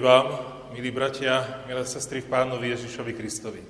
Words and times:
Pokoj 0.00 0.16
vám, 0.16 0.32
milí 0.72 0.88
bratia, 0.96 1.60
milé 1.68 1.84
sestry 1.84 2.24
v 2.24 2.32
Pánovi 2.32 2.72
Ježišovi 2.72 3.12
Kristovi. 3.12 3.60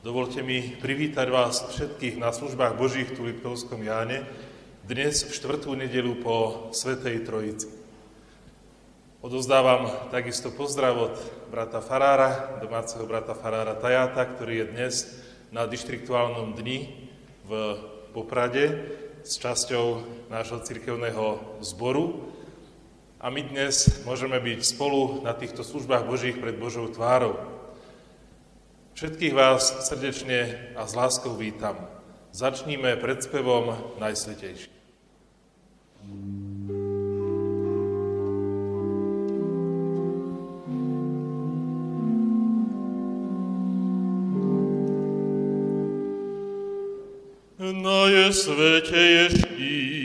Dovolte 0.00 0.40
mi 0.40 0.72
privítať 0.80 1.28
vás 1.28 1.68
všetkých 1.76 2.16
na 2.16 2.32
službách 2.32 2.80
Božích 2.80 3.12
tu 3.12 3.28
v 3.28 3.36
Liptovskom 3.36 3.84
Jáne, 3.84 4.24
dnes 4.88 5.20
v 5.20 5.36
štvrtú 5.36 5.76
nedelu 5.76 6.16
po 6.24 6.72
Svetej 6.72 7.28
Trojici. 7.28 7.68
Odozdávam 9.20 10.08
takisto 10.08 10.48
pozdrav 10.48 10.96
od 10.96 11.16
brata 11.52 11.84
Farára, 11.84 12.56
domáceho 12.64 13.04
brata 13.04 13.36
Farára 13.36 13.76
Tajáta, 13.76 14.24
ktorý 14.32 14.64
je 14.64 14.66
dnes 14.72 14.94
na 15.52 15.68
dištriktuálnom 15.68 16.56
dni 16.56 16.88
v 17.44 17.50
Poprade 18.16 18.96
s 19.28 19.36
časťou 19.36 20.08
nášho 20.32 20.64
cirkevného 20.64 21.60
zboru. 21.60 22.29
A 23.20 23.28
my 23.28 23.44
dnes 23.44 24.00
môžeme 24.08 24.40
byť 24.40 24.64
spolu 24.64 25.20
na 25.20 25.36
týchto 25.36 25.60
službách 25.60 26.08
Božích 26.08 26.40
pred 26.40 26.56
Božou 26.56 26.88
tvárou. 26.88 27.36
Všetkých 28.96 29.36
vás 29.36 29.84
srdečne 29.84 30.56
a 30.72 30.88
s 30.88 30.96
láskou 30.96 31.36
vítam. 31.36 31.76
Začníme 32.32 32.96
spevom 33.20 33.76
Najsvetejší. 34.00 34.72
Najsvetejší 47.60 49.99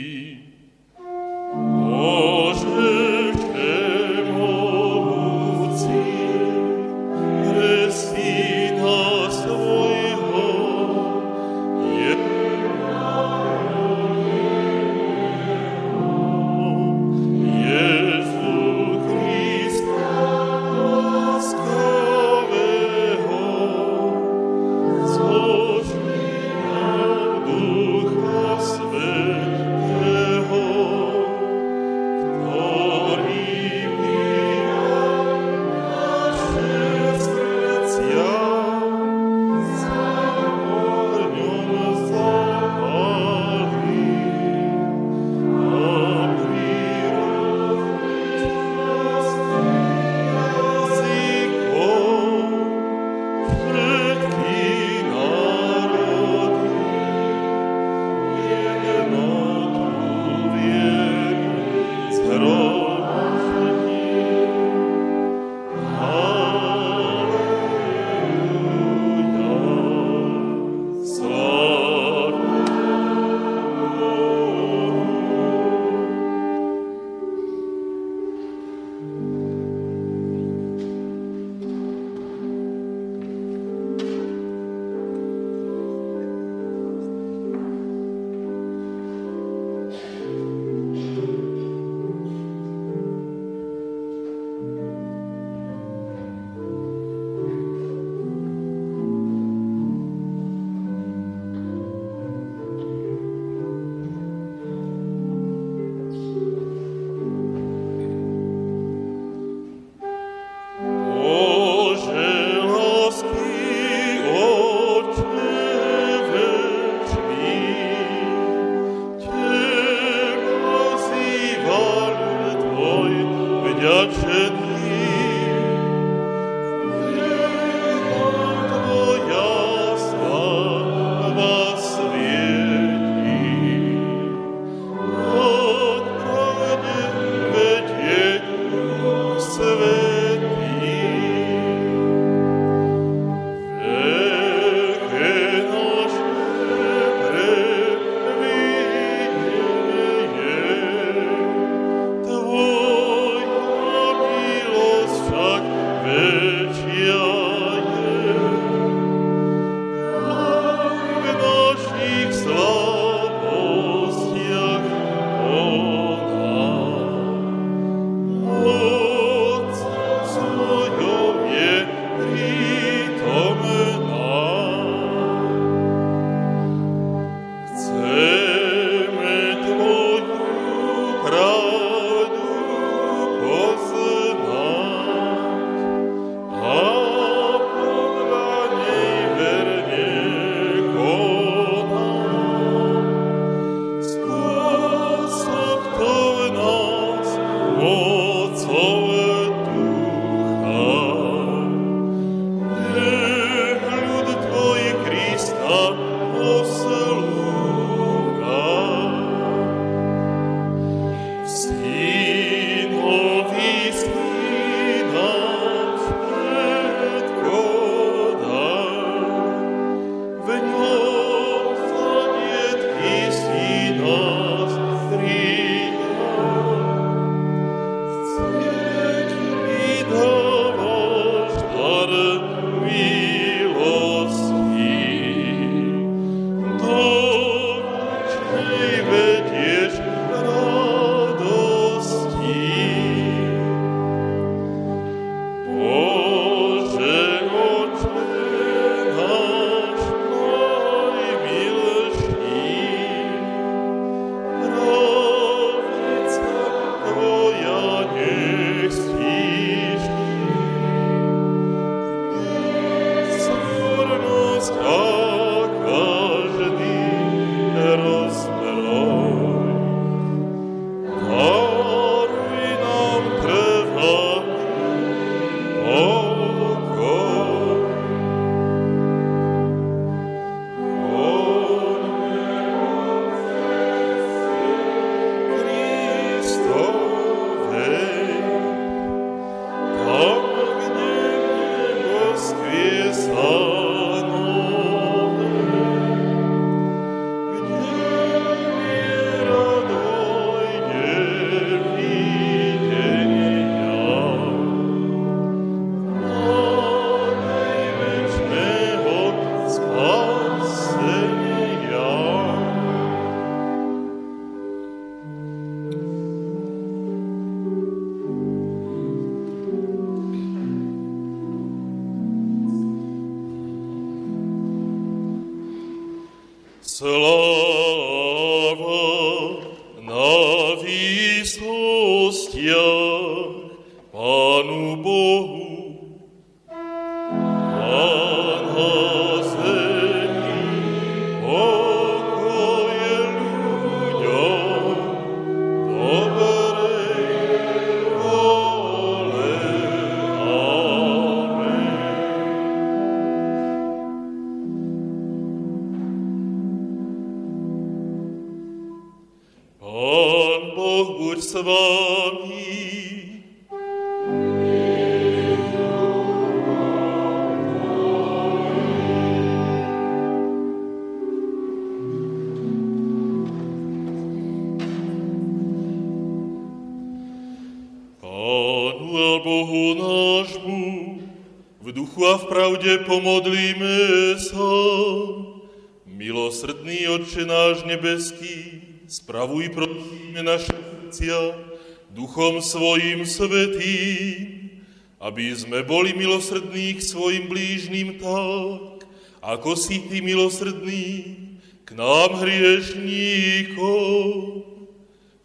svojim 392.66 393.22
svetým, 393.22 394.82
aby 395.22 395.54
sme 395.54 395.86
boli 395.86 396.10
milosrdní 396.18 396.98
k 396.98 397.06
svojim 397.06 397.46
blížnym 397.46 398.18
tak, 398.18 399.06
ako 399.38 399.78
si 399.78 400.02
ty 400.10 400.18
milosrdný 400.18 401.38
k 401.86 401.88
nám 401.94 402.42
hriešníkom. 402.42 403.86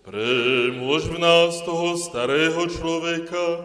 Premôž 0.02 1.06
v 1.14 1.22
nás 1.22 1.62
toho 1.62 1.94
starého 1.94 2.66
človeka, 2.66 3.62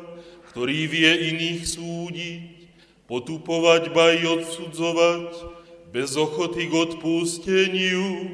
ktorý 0.53 0.85
vie 0.85 1.33
iných 1.33 1.65
súdiť, 1.65 2.69
potupovať, 3.09 3.97
ba 3.97 4.13
i 4.13 4.29
odsudzovať, 4.29 5.57
bez 5.89 6.13
ochoty 6.21 6.69
k 6.69 6.73
odpusteniu, 6.77 8.29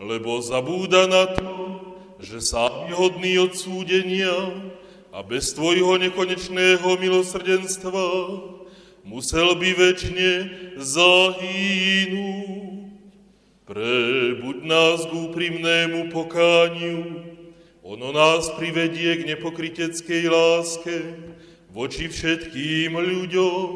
lebo 0.00 0.40
zabúda 0.40 1.04
na 1.04 1.28
to, 1.28 1.57
že 2.18 2.42
sám 2.42 2.90
je 2.90 2.94
hodný 2.98 3.38
odsúdenia 3.38 4.34
a 5.14 5.22
bez 5.22 5.54
Tvojho 5.54 6.02
nekonečného 6.02 6.98
milosrdenstva 6.98 8.06
musel 9.06 9.54
by 9.54 9.70
väčšine 9.70 10.30
zahynúť. 10.74 12.58
Prebuď 13.68 14.58
nás 14.64 15.04
k 15.06 15.12
úprimnému 15.12 16.08
pokániu, 16.10 17.22
ono 17.84 18.10
nás 18.10 18.50
privedie 18.56 19.14
k 19.20 19.28
nepokryteckej 19.36 20.24
láske 20.26 20.96
voči 21.70 22.08
všetkým 22.08 22.96
ľuďom, 22.96 23.68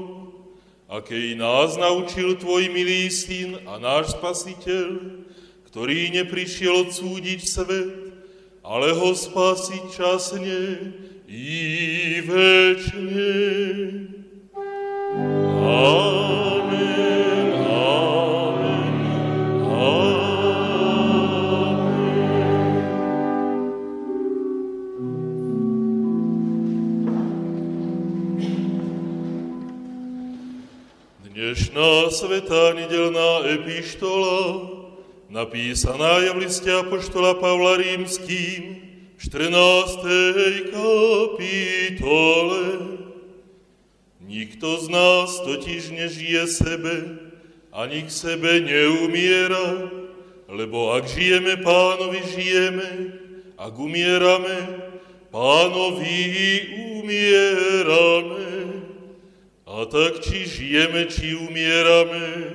akej 0.90 1.37
nás 1.38 1.76
naučil 1.78 2.40
Tvoj 2.40 2.72
milý 2.72 3.06
Syn 3.12 3.62
a 3.68 3.78
náš 3.78 4.16
Spasiteľ, 4.16 5.20
ktorý 5.68 6.11
neprišiel 6.11 6.88
odsúdiť 6.88 7.40
svet, 7.44 8.01
ale 8.62 8.95
ho 8.95 9.11
spasiť 9.11 9.83
časne 9.90 10.78
i 11.26 12.23
večne. 12.23 13.35
Amen, 15.62 17.49
amen, 17.59 18.95
amen. 19.66 20.14
Dnešná 31.26 32.14
svetá 32.14 32.78
nedelná 32.78 33.42
epištola 33.59 34.72
napísaná 35.32 36.20
je 36.28 36.30
v 36.36 36.38
liste 36.44 36.68
Apoštola 36.68 37.40
Pavla 37.40 37.80
Rímským 37.80 38.84
v 39.16 39.20
14. 39.24 40.04
kapitole. 40.68 42.64
Nikto 44.20 44.76
z 44.76 44.86
nás 44.92 45.40
totiž 45.40 45.96
nežije 45.96 46.44
sebe, 46.46 46.96
ani 47.72 48.04
k 48.04 48.10
sebe 48.12 48.60
neumiera, 48.60 49.88
lebo 50.52 50.92
ak 50.92 51.08
žijeme, 51.08 51.56
pánovi 51.64 52.20
žijeme, 52.28 52.90
ak 53.56 53.72
umierame, 53.72 54.84
pánovi 55.32 56.20
umierame. 57.00 58.52
A 59.64 59.88
tak 59.88 60.20
či 60.20 60.44
žijeme, 60.44 61.08
či 61.08 61.32
umierame, 61.40 62.52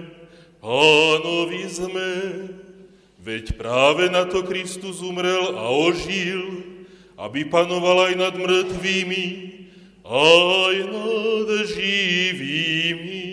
pánovi 0.62 1.66
sme. 1.66 2.14
Veď 3.28 3.60
práve 3.60 4.08
na 4.08 4.24
to 4.24 4.40
Kristus 4.48 5.04
umrel 5.04 5.60
a 5.60 5.68
ožil, 5.68 6.64
aby 7.20 7.44
panoval 7.44 8.08
aj 8.08 8.14
nad 8.16 8.32
mŕtvými, 8.40 9.28
aj 10.08 10.76
nad 10.88 11.50
živými. 11.68 13.28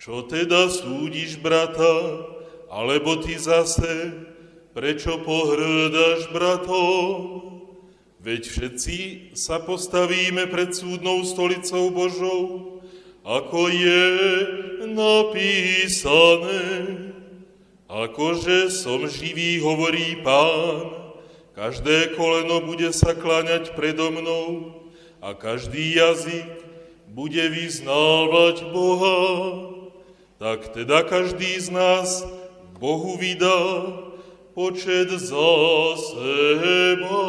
Čo 0.00 0.24
teda 0.24 0.72
súdiš, 0.72 1.36
brata, 1.36 2.24
alebo 2.72 3.20
ty 3.20 3.36
zase, 3.36 4.24
prečo 4.72 5.20
pohrdaš 5.20 6.32
bratom? 6.32 7.60
Veď 8.24 8.40
všetci 8.40 8.98
sa 9.36 9.60
postavíme 9.60 10.48
pred 10.48 10.72
súdnou 10.72 11.28
stolicou 11.28 11.92
Božou, 11.92 12.40
ako 13.20 13.68
je 13.68 14.08
napísané. 14.88 16.64
Akože 17.86 18.66
som 18.74 19.06
živý, 19.06 19.62
hovorí 19.62 20.18
pán, 20.26 20.90
každé 21.54 22.18
koleno 22.18 22.58
bude 22.66 22.90
sa 22.90 23.14
kláňať 23.14 23.78
predo 23.78 24.10
mnou 24.10 24.74
a 25.22 25.38
každý 25.38 25.94
jazyk 25.94 26.66
bude 27.14 27.46
vyznávať 27.46 28.66
Boha. 28.74 29.18
Tak 30.42 30.74
teda 30.74 31.06
každý 31.06 31.62
z 31.62 31.70
nás 31.70 32.26
Bohu 32.76 33.14
vydá 33.16 33.86
počet 34.52 35.08
za 35.08 35.54
seba. 35.96 37.22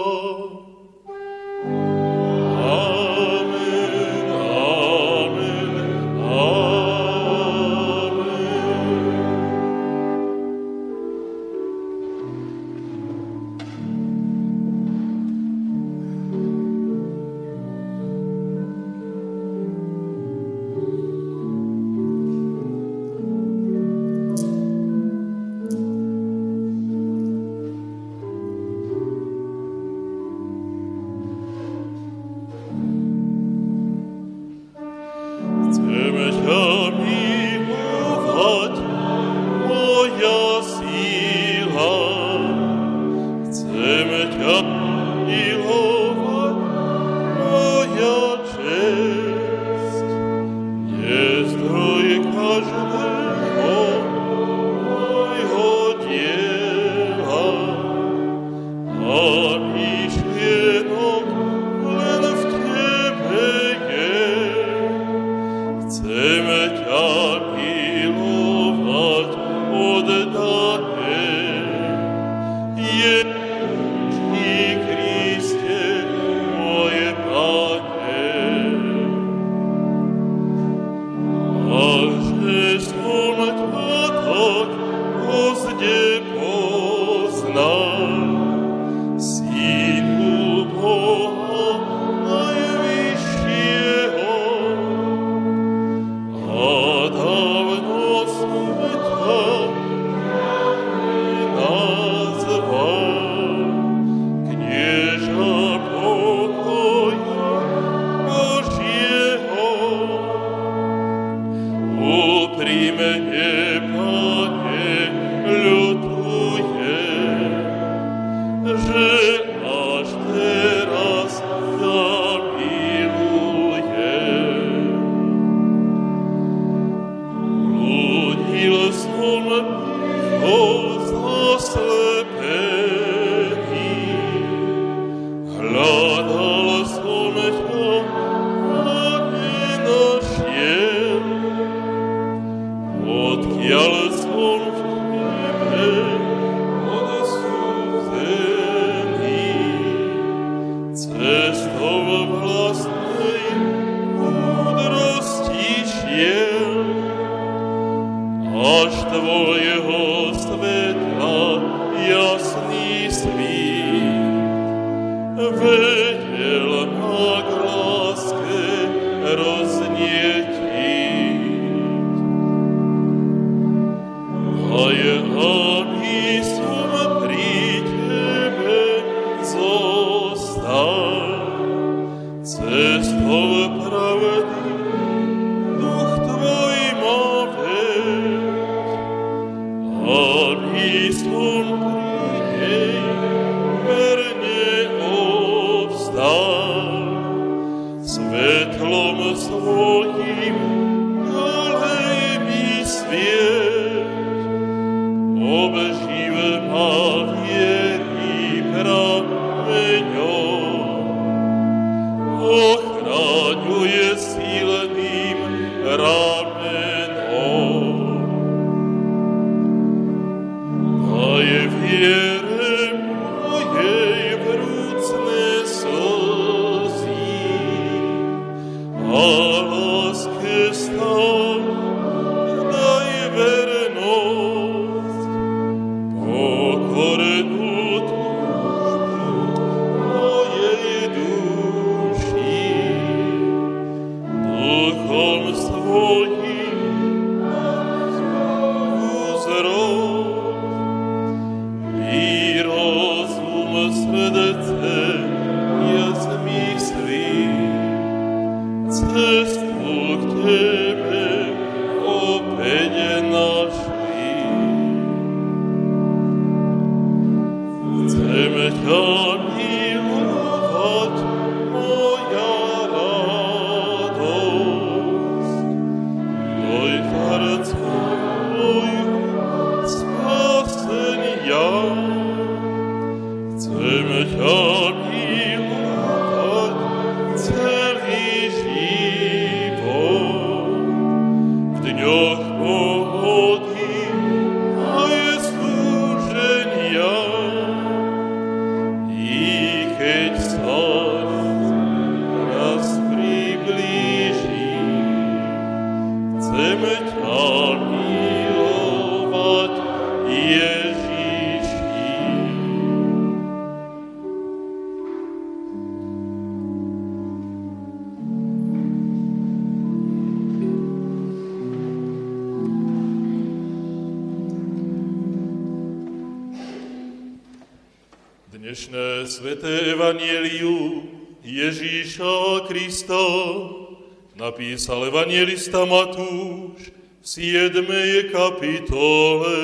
Napísal 334.88 335.12
evangelista 335.12 335.84
Matúš 335.84 336.96
v 337.20 337.26
7. 337.28 338.32
kapitole. 338.32 339.60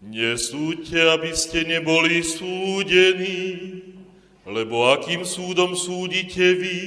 Nesúďte, 0.00 0.96
aby 1.12 1.36
ste 1.36 1.68
neboli 1.68 2.24
súdení, 2.24 3.84
lebo 4.48 4.88
akým 4.96 5.28
súdom 5.28 5.76
súdite 5.76 6.56
vy, 6.56 6.80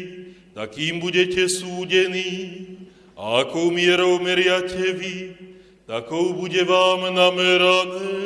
takým 0.57 0.97
budete 0.97 1.45
súdení, 1.45 2.65
a 3.13 3.45
akou 3.45 3.69
mierou 3.69 4.17
meriate 4.17 4.89
vy, 4.89 5.37
takou 5.85 6.33
bude 6.33 6.65
vám 6.65 7.05
namerané. 7.13 8.17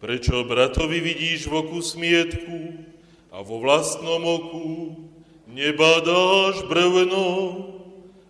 Prečo 0.00 0.40
bratovi 0.40 1.04
vidíš 1.04 1.52
v 1.52 1.68
oku 1.68 1.84
smietku 1.84 2.80
a 3.28 3.44
vo 3.44 3.60
vlastnom 3.60 4.24
oku 4.24 5.04
nebadáš 5.56 6.68
brevno, 6.68 7.28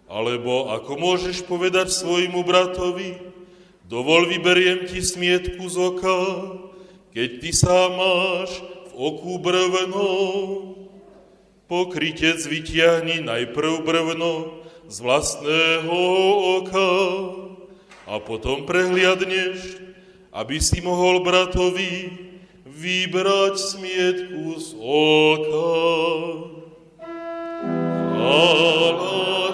alebo 0.06 0.70
ako 0.70 0.92
môžeš 0.94 1.42
povedať 1.42 1.90
svojmu 1.90 2.46
bratovi, 2.46 3.18
dovol 3.90 4.30
vyberiem 4.30 4.86
ti 4.86 5.02
smietku 5.02 5.66
z 5.66 5.74
oka, 5.74 6.22
keď 7.10 7.28
ty 7.42 7.50
sám 7.50 7.98
máš 7.98 8.62
v 8.62 8.92
oku 8.94 9.42
brevno. 9.42 10.08
Pokrytec 11.66 12.38
vytiahni 12.46 13.26
najprv 13.26 13.82
brevno 13.82 14.62
z 14.86 15.02
vlastného 15.02 15.98
oka 16.62 16.94
a 18.06 18.22
potom 18.22 18.62
prehliadneš, 18.62 19.82
aby 20.30 20.62
si 20.62 20.78
mohol 20.78 21.26
bratovi 21.26 22.14
vybrať 22.62 23.54
smietku 23.58 24.62
z 24.62 24.68
oka. 24.78 25.74
아 28.18 29.45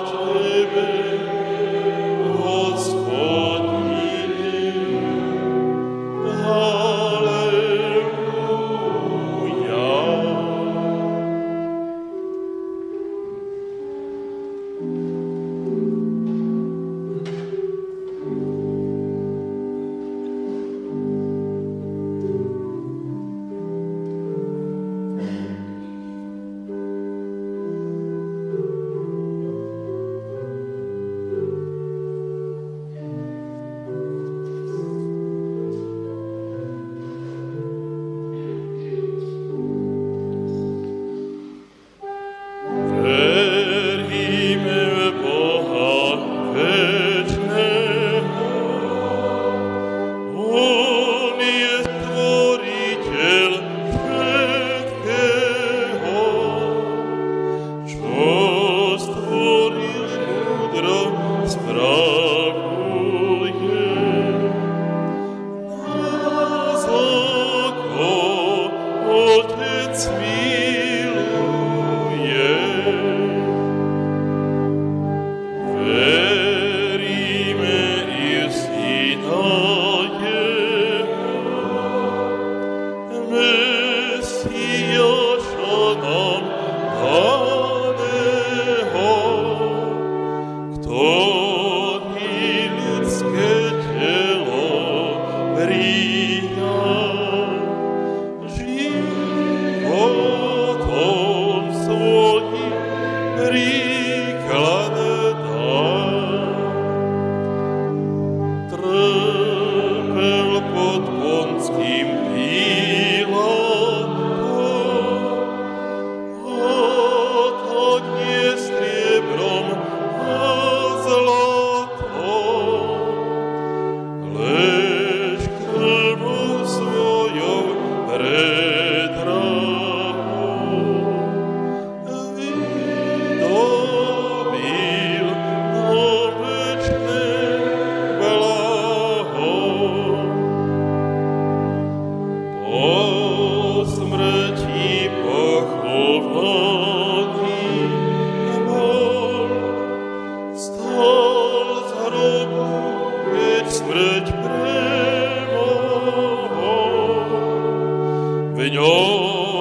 Señor. 158.56 159.51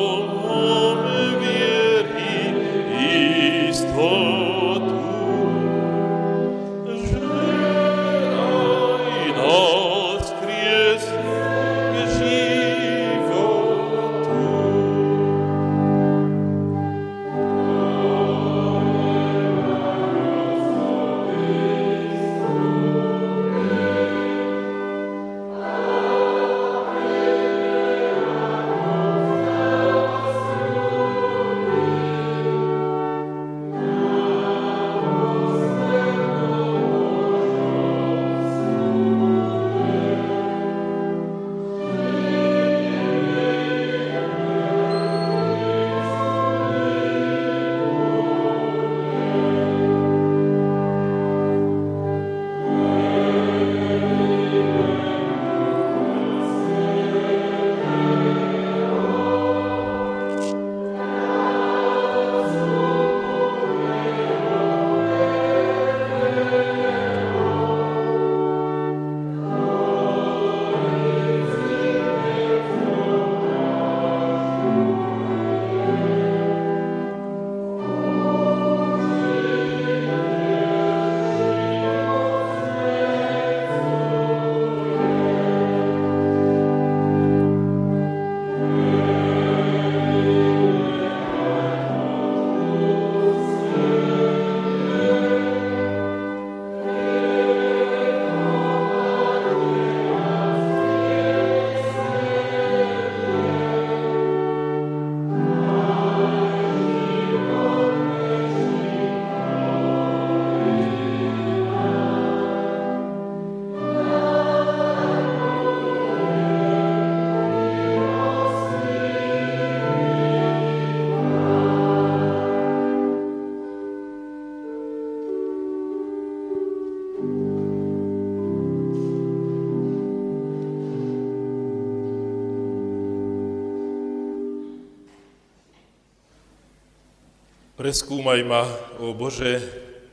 Preskúmaj 137.81 138.45
ma, 138.45 138.69
o 139.01 139.09
Bože, 139.09 139.57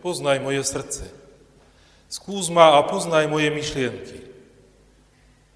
poznaj 0.00 0.40
moje 0.40 0.64
srdce. 0.64 1.04
Skús 2.09 2.48
ma 2.48 2.72
a 2.72 2.81
poznaj 2.81 3.28
moje 3.28 3.52
myšlienky. 3.52 4.24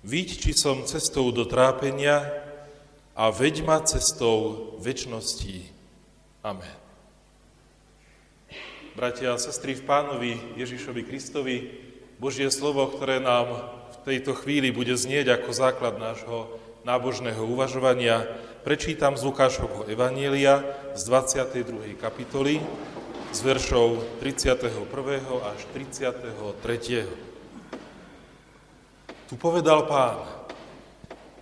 Víď, 0.05 0.45
či 0.45 0.53
som 0.53 0.85
cestou 0.85 1.33
do 1.33 1.49
trápenia 1.49 2.21
a 3.17 3.33
veď 3.33 3.65
ma 3.65 3.81
cestou 3.81 4.77
väčnosti. 4.85 5.65
Amen. 6.45 6.77
Bratia 8.93 9.33
a 9.33 9.41
sestry 9.41 9.73
v 9.73 9.89
pánovi 9.89 10.37
Ježišovi 10.61 11.09
Kristovi, 11.09 11.73
Božie 12.21 12.53
slovo, 12.53 12.93
ktoré 12.93 13.25
nám 13.25 13.57
v 13.89 13.97
tejto 14.05 14.37
chvíli 14.37 14.69
bude 14.69 14.93
znieť 15.01 15.41
ako 15.41 15.49
základ 15.57 15.97
nášho 15.97 16.61
nábožného 16.85 17.41
uvažovania, 17.41 18.29
prečítam 18.63 19.19
z 19.19 19.27
Lukášovho 19.27 19.91
Evanielia 19.91 20.63
z 20.95 21.03
22. 21.11 21.99
kapitoly 21.99 22.63
z 23.35 23.39
veršov 23.43 23.99
31. 24.23 24.87
až 25.43 25.59
33. 25.75 27.11
Tu 29.27 29.35
povedal 29.35 29.83
pán, 29.91 30.23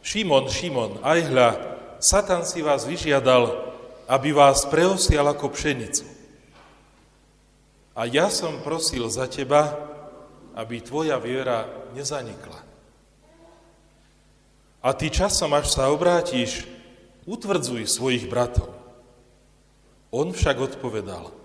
Šimon, 0.01 0.49
Šimon, 0.49 1.05
aj 1.05 1.21
hľa, 1.29 1.49
Satan 2.01 2.49
si 2.49 2.65
vás 2.65 2.89
vyžiadal, 2.89 3.69
aby 4.09 4.33
vás 4.33 4.65
preosial 4.65 5.29
ako 5.29 5.53
pšenicu. 5.53 6.09
A 7.93 8.09
ja 8.09 8.33
som 8.33 8.65
prosil 8.65 9.05
za 9.13 9.29
teba, 9.29 9.77
aby 10.57 10.81
tvoja 10.81 11.21
viera 11.21 11.69
nezanikla. 11.93 12.65
A 14.81 14.97
ty 14.97 15.13
časom, 15.13 15.53
až 15.53 15.69
sa 15.69 15.93
obrátiš, 15.93 16.80
utvrdzuj 17.25 17.89
svojich 17.89 18.29
bratov. 18.29 18.71
On 20.11 20.31
však 20.31 20.57
odpovedal, 20.59 21.41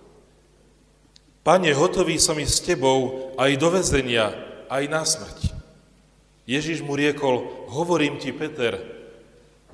Pane, 1.45 1.69
hotový 1.77 2.17
som 2.17 2.41
ísť 2.41 2.55
s 2.57 2.65
tebou 2.73 3.29
aj 3.37 3.53
do 3.61 3.69
vezenia, 3.69 4.33
aj 4.65 4.83
na 4.89 5.05
smrť. 5.05 5.53
Ježiš 6.49 6.81
mu 6.81 6.97
riekol, 6.97 7.69
hovorím 7.69 8.17
ti, 8.17 8.33
Peter, 8.33 8.81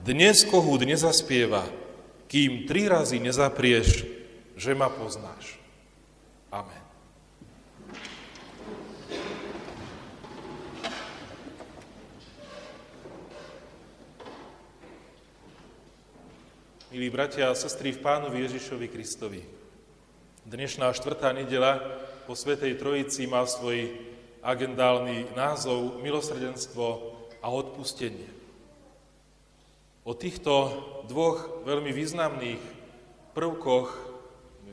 dnes 0.03 0.43
kohút 0.43 0.83
nezaspieva, 0.83 1.63
kým 2.27 2.67
tri 2.67 2.91
razy 2.91 3.23
nezaprieš, 3.23 4.03
že 4.59 4.71
ma 4.75 4.91
poznáš. 4.91 5.55
Amen. 6.51 6.80
Milí 16.91 17.07
bratia 17.07 17.47
a 17.47 17.55
sestry 17.55 17.95
v 17.95 18.03
Pánovi 18.03 18.43
Ježišovi 18.43 18.91
Kristovi, 18.91 19.39
dnešná 20.43 20.91
štvrtá 20.91 21.31
nedela 21.31 21.79
po 22.27 22.35
Svetej 22.35 22.75
Trojici 22.75 23.31
má 23.31 23.47
svoj 23.47 23.95
agendálny 24.43 25.31
názov 25.31 26.03
Milosrdenstvo 26.03 27.15
a 27.39 27.47
odpustenie. 27.47 28.27
O 30.03 30.11
týchto 30.11 30.51
dvoch 31.07 31.63
veľmi 31.63 31.95
významných 31.95 32.59
prvkoch 33.39 33.87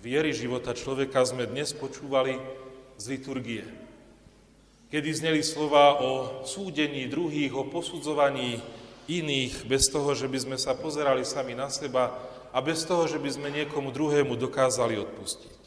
viery 0.03 0.35
života 0.35 0.75
človeka 0.75 1.23
sme 1.23 1.47
dnes 1.47 1.71
počúvali 1.71 2.35
z 2.99 3.15
liturgie, 3.15 3.63
kedy 4.91 5.07
zneli 5.15 5.39
slova 5.47 6.03
o 6.03 6.43
súdení 6.43 7.07
druhých, 7.07 7.55
o 7.55 7.63
posudzovaní 7.71 8.59
iných, 9.09 9.65
bez 9.65 9.89
toho, 9.89 10.13
že 10.13 10.29
by 10.29 10.39
sme 10.39 10.57
sa 10.61 10.77
pozerali 10.77 11.25
sami 11.25 11.57
na 11.57 11.73
seba 11.73 12.15
a 12.53 12.61
bez 12.61 12.85
toho, 12.85 13.09
že 13.09 13.17
by 13.17 13.31
sme 13.33 13.49
niekomu 13.49 13.89
druhému 13.89 14.37
dokázali 14.37 15.01
odpustiť. 15.01 15.59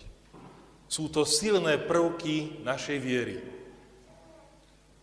Sú 0.86 1.10
to 1.10 1.26
silné 1.26 1.82
prvky 1.82 2.62
našej 2.62 2.98
viery. 3.02 3.42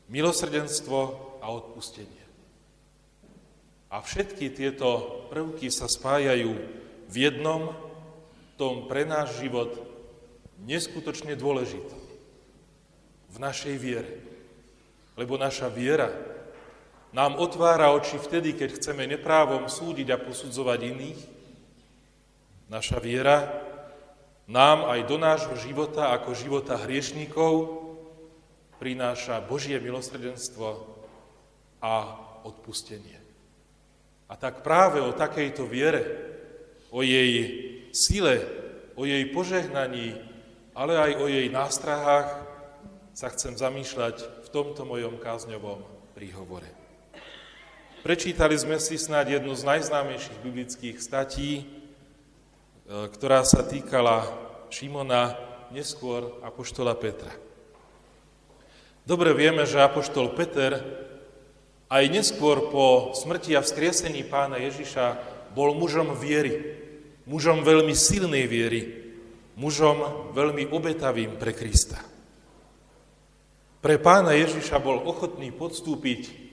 Milosrdenstvo 0.06 0.98
a 1.42 1.46
odpustenie. 1.50 2.24
A 3.88 4.04
všetky 4.04 4.52
tieto 4.52 5.24
prvky 5.32 5.72
sa 5.72 5.88
spájajú 5.88 6.52
v 7.08 7.14
jednom, 7.16 7.72
tom 8.60 8.90
pre 8.90 9.06
náš 9.08 9.38
život 9.40 9.70
neskutočne 10.66 11.38
dôležitom. 11.38 12.02
V 13.32 13.36
našej 13.38 13.76
viere. 13.78 14.12
Lebo 15.14 15.38
naša 15.38 15.70
viera 15.70 16.10
nám 17.12 17.40
otvára 17.40 17.92
oči 17.96 18.20
vtedy, 18.20 18.52
keď 18.52 18.76
chceme 18.76 19.08
neprávom 19.08 19.64
súdiť 19.66 20.08
a 20.12 20.20
posudzovať 20.20 20.80
iných. 20.92 21.20
Naša 22.68 23.00
viera 23.00 23.48
nám 24.48 24.88
aj 24.88 25.00
do 25.08 25.16
nášho 25.16 25.56
života 25.56 26.12
ako 26.12 26.36
života 26.36 26.76
hriešníkov 26.76 27.84
prináša 28.76 29.40
Božie 29.40 29.80
milosrdenstvo 29.80 30.84
a 31.80 31.94
odpustenie. 32.44 33.18
A 34.28 34.36
tak 34.36 34.60
práve 34.60 35.00
o 35.00 35.16
takejto 35.16 35.64
viere, 35.64 36.04
o 36.92 37.00
jej 37.00 37.32
sile, 37.96 38.44
o 38.92 39.08
jej 39.08 39.24
požehnaní, 39.32 40.12
ale 40.76 40.94
aj 41.00 41.12
o 41.18 41.26
jej 41.26 41.48
nástrahách 41.48 42.28
sa 43.16 43.32
chcem 43.34 43.56
zamýšľať 43.56 44.46
v 44.46 44.48
tomto 44.52 44.84
mojom 44.84 45.16
kázňovom 45.18 45.82
príhovore. 46.12 46.87
Prečítali 47.98 48.54
sme 48.54 48.78
si 48.78 48.94
snáď 48.94 49.42
jednu 49.42 49.58
z 49.58 49.66
najznámejších 49.66 50.38
biblických 50.38 51.02
statí, 51.02 51.50
e, 51.58 51.64
ktorá 52.86 53.42
sa 53.42 53.66
týkala 53.66 54.22
Šimona, 54.70 55.34
neskôr 55.74 56.38
Apoštola 56.46 56.94
Petra. 56.94 57.34
Dobre 59.02 59.34
vieme, 59.34 59.66
že 59.66 59.82
Apoštol 59.82 60.30
Peter 60.38 60.78
aj 61.90 62.04
neskôr 62.06 62.70
po 62.70 63.18
smrti 63.18 63.58
a 63.58 63.66
vzkriesení 63.66 64.22
pána 64.30 64.62
Ježiša 64.62 65.18
bol 65.58 65.74
mužom 65.74 66.14
viery, 66.14 66.78
mužom 67.26 67.66
veľmi 67.66 67.98
silnej 67.98 68.46
viery, 68.46 69.10
mužom 69.58 70.30
veľmi 70.38 70.70
obetavým 70.70 71.34
pre 71.34 71.50
Krista. 71.50 71.98
Pre 73.82 73.96
pána 73.98 74.38
Ježiša 74.38 74.78
bol 74.78 75.02
ochotný 75.02 75.50
podstúpiť 75.50 76.47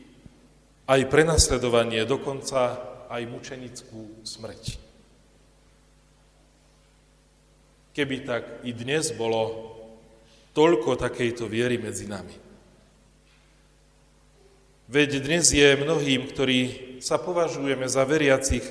aj 0.85 1.01
prenasledovanie, 1.09 2.05
dokonca 2.05 2.77
aj 3.09 3.21
mučenickú 3.25 4.21
smrť. 4.21 4.63
Keby 7.95 8.15
tak 8.27 8.43
i 8.67 8.75
dnes 8.75 9.15
bolo 9.15 9.73
toľko 10.53 10.99
takejto 10.99 11.49
viery 11.49 11.81
medzi 11.81 12.05
nami. 12.05 12.35
Veď 14.85 15.25
dnes 15.25 15.49
je 15.49 15.65
mnohým, 15.73 16.29
ktorí 16.29 16.59
sa 17.01 17.17
považujeme 17.17 17.89
za 17.89 18.05
veriacich, 18.05 18.61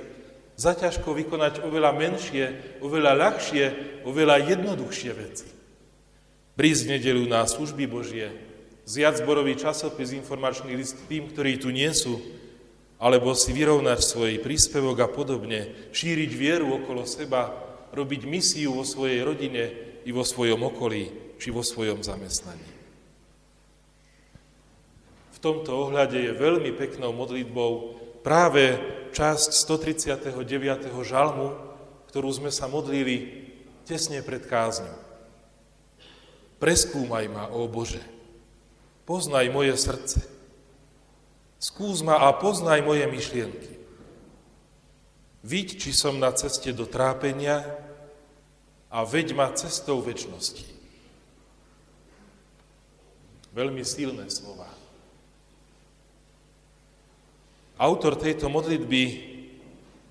zaťažko 0.55 1.11
vykonať 1.11 1.67
oveľa 1.67 1.91
menšie, 1.99 2.45
oveľa 2.79 3.13
ľahšie, 3.19 3.65
oveľa 4.07 4.55
jednoduchšie 4.55 5.13
veci. 5.19 5.49
Prísť 6.55 6.95
nedelu 6.95 7.27
na 7.27 7.43
služby 7.43 7.91
Božie, 7.91 8.31
zjať 8.85 9.25
zborový 9.25 9.57
časopis, 9.57 10.13
informačný 10.13 10.77
list 10.77 11.01
tým, 11.09 11.33
ktorí 11.33 11.57
tu 11.61 11.73
nie 11.73 11.89
sú, 11.93 12.21
alebo 13.01 13.37
si 13.37 13.53
vyrovnať 13.53 14.01
svoj 14.01 14.33
príspevok 14.41 14.97
a 15.05 15.09
podobne, 15.09 15.91
šíriť 15.93 16.31
vieru 16.33 16.81
okolo 16.81 17.05
seba, 17.05 17.53
robiť 17.93 18.23
misiu 18.29 18.77
vo 18.77 18.85
svojej 18.87 19.25
rodine 19.25 19.65
i 20.05 20.11
vo 20.13 20.23
svojom 20.23 20.61
okolí, 20.69 21.37
či 21.41 21.49
vo 21.53 21.65
svojom 21.65 22.05
zamestnaní 22.05 22.75
tomto 25.45 25.77
ohľade 25.77 26.17
je 26.17 26.33
veľmi 26.33 26.73
peknou 26.73 27.13
modlitbou 27.13 28.01
práve 28.25 28.81
časť 29.13 29.53
139. 29.53 30.33
žalmu, 31.05 31.53
ktorú 32.09 32.33
sme 32.33 32.49
sa 32.49 32.65
modlili 32.65 33.45
tesne 33.85 34.25
pred 34.25 34.41
kázňou. 34.41 34.97
Preskúmaj 36.57 37.29
ma, 37.29 37.53
ó 37.53 37.69
Bože, 37.69 38.01
poznaj 39.05 39.53
moje 39.53 39.77
srdce, 39.77 40.21
skús 41.61 42.01
ma 42.05 42.21
a 42.21 42.33
poznaj 42.37 42.85
moje 42.85 43.05
myšlienky. 43.09 43.73
Vidť, 45.45 45.77
či 45.77 45.91
som 45.93 46.17
na 46.17 46.33
ceste 46.33 46.73
do 46.73 46.89
trápenia 46.89 47.61
a 48.89 49.05
veď 49.05 49.37
ma 49.37 49.53
cestou 49.53 50.01
väčšnosti. 50.01 50.65
Veľmi 53.53 53.85
silné 53.85 54.27
slova. 54.33 54.67
Autor 57.77 58.17
tejto 58.17 58.49
modlitby, 58.49 59.03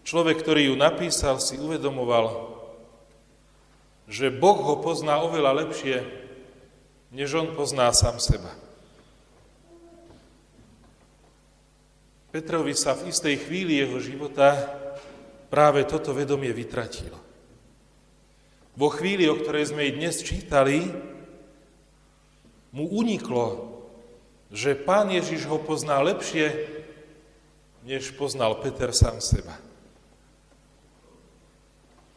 človek, 0.05 0.37
ktorý 0.43 0.69
ju 0.69 0.75
napísal, 0.77 1.41
si 1.41 1.57
uvedomoval, 1.57 2.53
že 4.05 4.29
Boh 4.29 4.59
ho 4.59 4.83
pozná 4.83 5.17
oveľa 5.23 5.65
lepšie, 5.65 6.03
než 7.09 7.33
on 7.39 7.55
pozná 7.55 7.89
sám 7.95 8.19
seba. 8.19 8.51
Petrovi 12.33 12.73
sa 12.73 12.97
v 12.97 13.13
istej 13.13 13.45
chvíli 13.45 13.77
jeho 13.77 14.01
života 14.01 14.57
práve 15.53 15.85
toto 15.85 16.17
vedomie 16.17 16.49
vytratilo. 16.49 17.13
Vo 18.73 18.89
chvíli, 18.89 19.29
o 19.29 19.37
ktorej 19.37 19.69
sme 19.69 19.85
i 19.85 19.93
dnes 19.93 20.25
čítali, 20.25 20.81
mu 22.73 22.89
uniklo, 22.89 23.77
že 24.49 24.73
Pán 24.73 25.13
Ježiš 25.13 25.45
ho 25.45 25.61
pozná 25.61 26.01
lepšie, 26.01 26.49
než 27.85 28.17
poznal 28.17 28.57
Peter 28.65 28.89
sám 28.89 29.21
seba. 29.21 29.53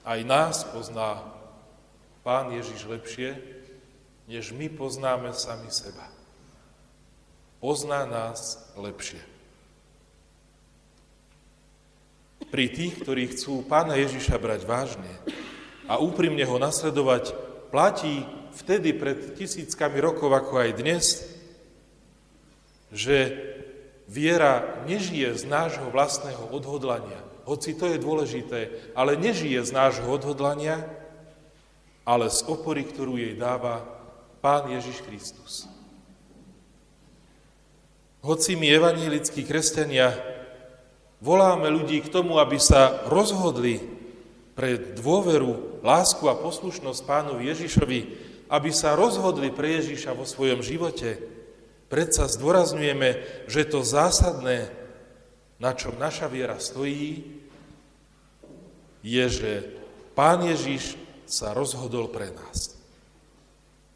Aj 0.01 0.17
nás 0.25 0.65
pozná 0.65 1.29
Pán 2.25 2.57
Ježiš 2.57 2.89
lepšie, 2.89 3.37
než 4.33 4.49
my 4.57 4.73
poznáme 4.73 5.37
sami 5.37 5.69
seba. 5.69 6.09
Pozná 7.61 8.09
nás 8.09 8.65
lepšie. 8.81 9.36
Pri 12.47 12.71
tých, 12.71 13.03
ktorí 13.03 13.35
chcú 13.35 13.67
Pána 13.67 13.99
Ježiša 13.99 14.39
brať 14.39 14.63
vážne 14.65 15.13
a 15.91 15.99
úprimne 15.99 16.43
ho 16.47 16.57
nasledovať, 16.63 17.35
platí 17.75 18.23
vtedy 18.55 18.95
pred 18.95 19.35
tisíckami 19.35 19.99
rokov, 19.99 20.31
ako 20.31 20.63
aj 20.63 20.71
dnes, 20.79 21.05
že 22.95 23.35
Viera 24.07 24.87
nežije 24.87 25.35
z 25.35 25.51
nášho 25.51 25.91
vlastného 25.91 26.55
odhodlania, 26.55 27.19
hoci 27.47 27.75
to 27.79 27.91
je 27.91 27.99
dôležité, 28.03 28.91
ale 28.95 29.19
nežije 29.19 29.63
z 29.63 29.71
nášho 29.71 30.07
odhodlania, 30.07 30.83
ale 32.03 32.27
z 32.31 32.43
opory, 32.47 32.87
ktorú 32.87 33.19
jej 33.19 33.35
dáva 33.39 33.87
Pán 34.43 34.71
Ježiš 34.71 35.03
Kristus. 35.03 35.71
Hoci 38.27 38.59
my, 38.59 38.67
evanielickí 38.67 39.47
kresťania, 39.47 40.36
voláme 41.27 41.67
ľudí 41.67 41.99
k 42.07 42.13
tomu, 42.15 42.39
aby 42.39 42.63
sa 42.63 43.03
rozhodli 43.11 43.83
pre 44.55 44.79
dôveru, 44.95 45.83
lásku 45.83 46.23
a 46.31 46.39
poslušnosť 46.39 47.03
pánovi 47.03 47.51
Ježišovi, 47.51 48.01
aby 48.47 48.71
sa 48.71 48.95
rozhodli 48.95 49.51
pre 49.51 49.83
Ježiša 49.83 50.15
vo 50.15 50.23
svojom 50.23 50.63
živote, 50.63 51.37
Predsa 51.87 52.27
zdôrazňujeme, 52.27 53.11
že 53.47 53.63
to 53.63 53.87
zásadné, 53.87 54.67
na 55.63 55.71
čom 55.71 55.95
naša 55.95 56.27
viera 56.27 56.59
stojí, 56.59 57.23
je, 59.07 59.25
že 59.31 59.53
Pán 60.19 60.43
Ježiš 60.43 60.99
sa 61.31 61.55
rozhodol 61.55 62.11
pre 62.11 62.35
nás. 62.35 62.75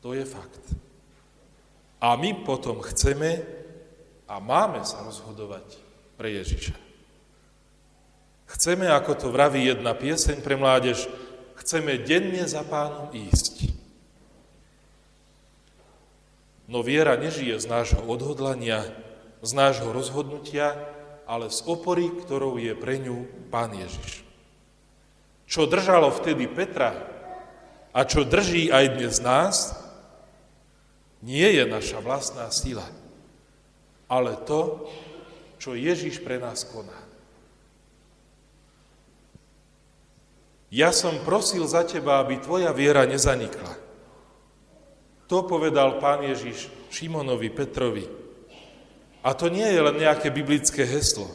To 0.06 0.14
je 0.14 0.22
fakt. 0.22 0.62
A 1.98 2.14
my 2.14 2.46
potom 2.46 2.78
chceme 2.86 3.42
a 4.30 4.38
máme 4.38 4.86
sa 4.86 5.02
rozhodovať 5.02 5.66
pre 6.14 6.30
Ježiša. 6.38 6.89
Chceme, 8.50 8.90
ako 8.90 9.12
to 9.14 9.26
vraví 9.30 9.62
jedna 9.62 9.94
pieseň 9.94 10.42
pre 10.42 10.58
mládež, 10.58 11.06
chceme 11.62 12.02
denne 12.02 12.42
za 12.50 12.66
pánom 12.66 13.06
ísť. 13.14 13.70
No 16.66 16.82
viera 16.82 17.14
nežije 17.14 17.58
z 17.58 17.66
nášho 17.66 18.02
odhodlania, 18.06 18.86
z 19.42 19.50
nášho 19.54 19.90
rozhodnutia, 19.94 20.74
ale 21.30 21.46
z 21.50 21.62
opory, 21.66 22.10
ktorou 22.10 22.58
je 22.58 22.74
pre 22.74 22.98
ňu 22.98 23.26
Pán 23.54 23.70
Ježiš. 23.74 24.26
Čo 25.46 25.70
držalo 25.70 26.10
vtedy 26.10 26.46
Petra, 26.50 26.94
a 27.90 28.06
čo 28.06 28.22
drží 28.22 28.70
aj 28.70 28.86
dnes 28.98 29.18
nás, 29.18 29.74
nie 31.26 31.46
je 31.58 31.66
naša 31.66 31.98
vlastná 31.98 32.46
sila, 32.54 32.86
ale 34.06 34.38
to, 34.46 34.86
čo 35.58 35.74
Ježiš 35.74 36.22
pre 36.22 36.38
nás 36.38 36.62
koná. 36.62 36.99
Ja 40.70 40.94
som 40.94 41.18
prosil 41.26 41.66
za 41.66 41.82
teba, 41.82 42.22
aby 42.22 42.38
tvoja 42.38 42.70
viera 42.70 43.02
nezanikla. 43.02 43.74
To 45.26 45.42
povedal 45.42 45.98
pán 45.98 46.22
Ježiš 46.22 46.70
Šimonovi 46.94 47.50
Petrovi. 47.50 48.06
A 49.20 49.34
to 49.34 49.50
nie 49.50 49.66
je 49.66 49.80
len 49.82 49.98
nejaké 49.98 50.30
biblické 50.30 50.86
heslo. 50.86 51.26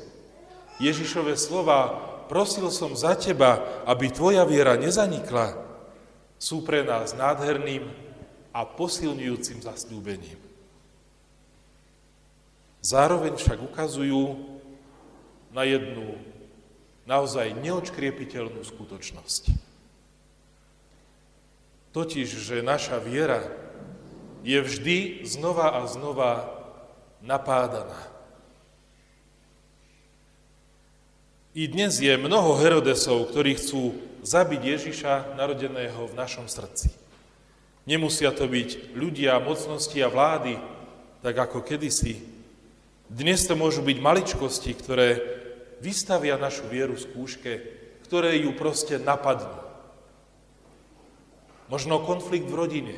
Ježišové 0.80 1.36
slova, 1.36 1.96
prosil 2.32 2.72
som 2.72 2.96
za 2.96 3.16
teba, 3.16 3.64
aby 3.84 4.08
tvoja 4.12 4.48
viera 4.48 4.80
nezanikla, 4.80 5.56
sú 6.40 6.64
pre 6.64 6.84
nás 6.84 7.16
nádherným 7.16 7.88
a 8.56 8.64
posilňujúcim 8.64 9.64
zasľúbením. 9.64 10.40
Zároveň 12.84 13.36
však 13.36 13.60
ukazujú 13.64 14.36
na 15.56 15.64
jednu 15.64 16.20
naozaj 17.06 17.54
neočkriepiteľnú 17.62 18.66
skutočnosť. 18.66 19.44
Totiž, 21.94 22.28
že 22.28 22.66
naša 22.66 23.00
viera 23.00 23.46
je 24.44 24.60
vždy 24.60 25.24
znova 25.24 25.80
a 25.80 25.88
znova 25.88 26.52
napádaná. 27.24 27.98
I 31.56 31.72
dnes 31.72 32.04
je 32.04 32.20
mnoho 32.20 32.60
Herodesov, 32.60 33.32
ktorí 33.32 33.56
chcú 33.56 33.96
zabiť 34.28 34.62
Ježiša 34.76 35.40
narodeného 35.40 36.12
v 36.12 36.18
našom 36.20 36.52
srdci. 36.52 36.92
Nemusia 37.88 38.36
to 38.36 38.50
byť 38.50 38.98
ľudia, 38.98 39.40
mocnosti 39.40 39.96
a 40.02 40.12
vlády, 40.12 40.60
tak 41.24 41.38
ako 41.38 41.64
kedysi. 41.64 42.20
Dnes 43.08 43.46
to 43.48 43.56
môžu 43.56 43.86
byť 43.86 43.98
maličkosti, 44.02 44.74
ktoré 44.74 45.35
vystavia 45.86 46.42
našu 46.42 46.66
vieru 46.66 46.98
skúške, 46.98 47.62
ktoré 48.10 48.42
ju 48.42 48.58
proste 48.58 48.98
napadnú. 48.98 49.54
Možno 51.70 52.02
konflikt 52.02 52.50
v 52.50 52.58
rodine. 52.58 52.96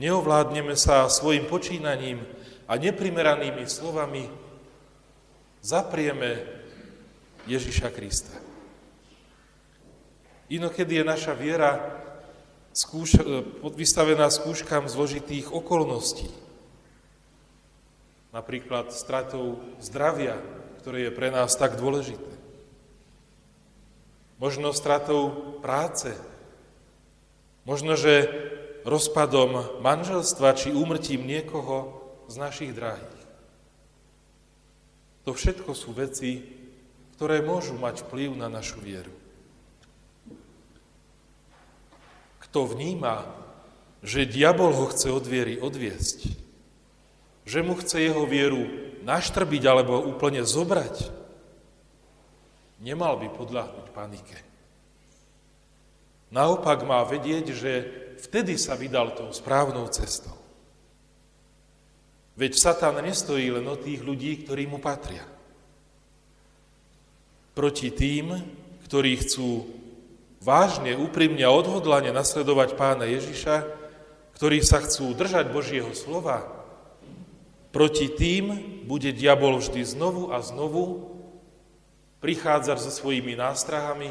Neovládneme 0.00 0.72
sa 0.72 1.04
svojim 1.12 1.44
počínaním 1.44 2.24
a 2.64 2.80
neprimeranými 2.80 3.68
slovami 3.68 4.24
zaprieme 5.60 6.44
Ježiša 7.44 7.88
Krista. 7.92 8.36
Inokedy 10.48 11.00
je 11.00 11.04
naša 11.04 11.36
viera 11.36 11.76
skúš- 12.72 13.20
vystavená 13.76 14.32
skúškam 14.32 14.88
zložitých 14.88 15.52
okolností. 15.52 16.28
Napríklad 18.32 18.92
stratou 18.92 19.60
zdravia, 19.80 20.36
ktoré 20.88 21.12
je 21.12 21.18
pre 21.20 21.28
nás 21.28 21.52
tak 21.52 21.76
dôležité. 21.76 22.32
Možno 24.40 24.72
stratou 24.72 25.52
práce. 25.60 26.16
Možno, 27.68 27.92
že 27.92 28.24
rozpadom 28.88 29.84
manželstva 29.84 30.56
či 30.56 30.72
úmrtím 30.72 31.28
niekoho 31.28 31.92
z 32.32 32.40
našich 32.40 32.72
drahých. 32.72 33.20
To 35.28 35.36
všetko 35.36 35.76
sú 35.76 35.92
veci, 35.92 36.40
ktoré 37.20 37.44
môžu 37.44 37.76
mať 37.76 38.08
vplyv 38.08 38.40
na 38.40 38.48
našu 38.48 38.80
vieru. 38.80 39.12
Kto 42.48 42.64
vníma, 42.64 43.28
že 44.00 44.24
diabol 44.24 44.72
ho 44.72 44.88
chce 44.88 45.12
od 45.12 45.28
viery 45.28 45.60
odviesť, 45.60 46.32
že 47.44 47.60
mu 47.60 47.76
chce 47.76 48.08
jeho 48.08 48.24
vieru 48.24 48.87
naštrbiť 49.02 49.62
alebo 49.66 50.02
úplne 50.02 50.42
zobrať, 50.42 51.10
nemal 52.82 53.18
by 53.18 53.28
podľahnuť 53.34 53.86
panike. 53.90 54.38
Naopak 56.28 56.84
má 56.84 57.00
vedieť, 57.08 57.46
že 57.56 57.72
vtedy 58.20 58.60
sa 58.60 58.76
vydal 58.76 59.16
tou 59.16 59.32
správnou 59.32 59.88
cestou. 59.88 60.36
Veď 62.38 62.54
Satan 62.54 63.02
nestojí 63.02 63.50
len 63.50 63.66
o 63.66 63.74
tých 63.74 63.98
ľudí, 64.04 64.46
ktorí 64.46 64.70
mu 64.70 64.78
patria. 64.78 65.26
Proti 67.56 67.90
tým, 67.90 68.30
ktorí 68.86 69.18
chcú 69.26 69.66
vážne, 70.38 70.94
úprimne 70.94 71.42
a 71.42 71.50
odhodlane 71.50 72.14
nasledovať 72.14 72.78
pána 72.78 73.10
Ježiša, 73.10 73.66
ktorí 74.38 74.62
sa 74.62 74.78
chcú 74.86 75.10
držať 75.18 75.50
Božieho 75.50 75.90
slova, 75.98 76.57
Proti 77.68 78.08
tým 78.08 78.44
bude 78.88 79.12
diabol 79.12 79.60
vždy 79.60 79.84
znovu 79.84 80.32
a 80.32 80.40
znovu 80.40 81.12
prichádzať 82.18 82.78
so 82.80 82.90
svojimi 82.90 83.36
nástrahami 83.36 84.10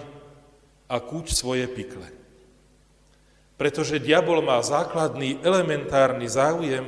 a 0.88 0.96
kúť 1.02 1.34
svoje 1.34 1.66
pikle. 1.68 2.08
Pretože 3.58 3.98
diabol 3.98 4.46
má 4.46 4.62
základný 4.62 5.42
elementárny 5.42 6.30
záujem, 6.30 6.86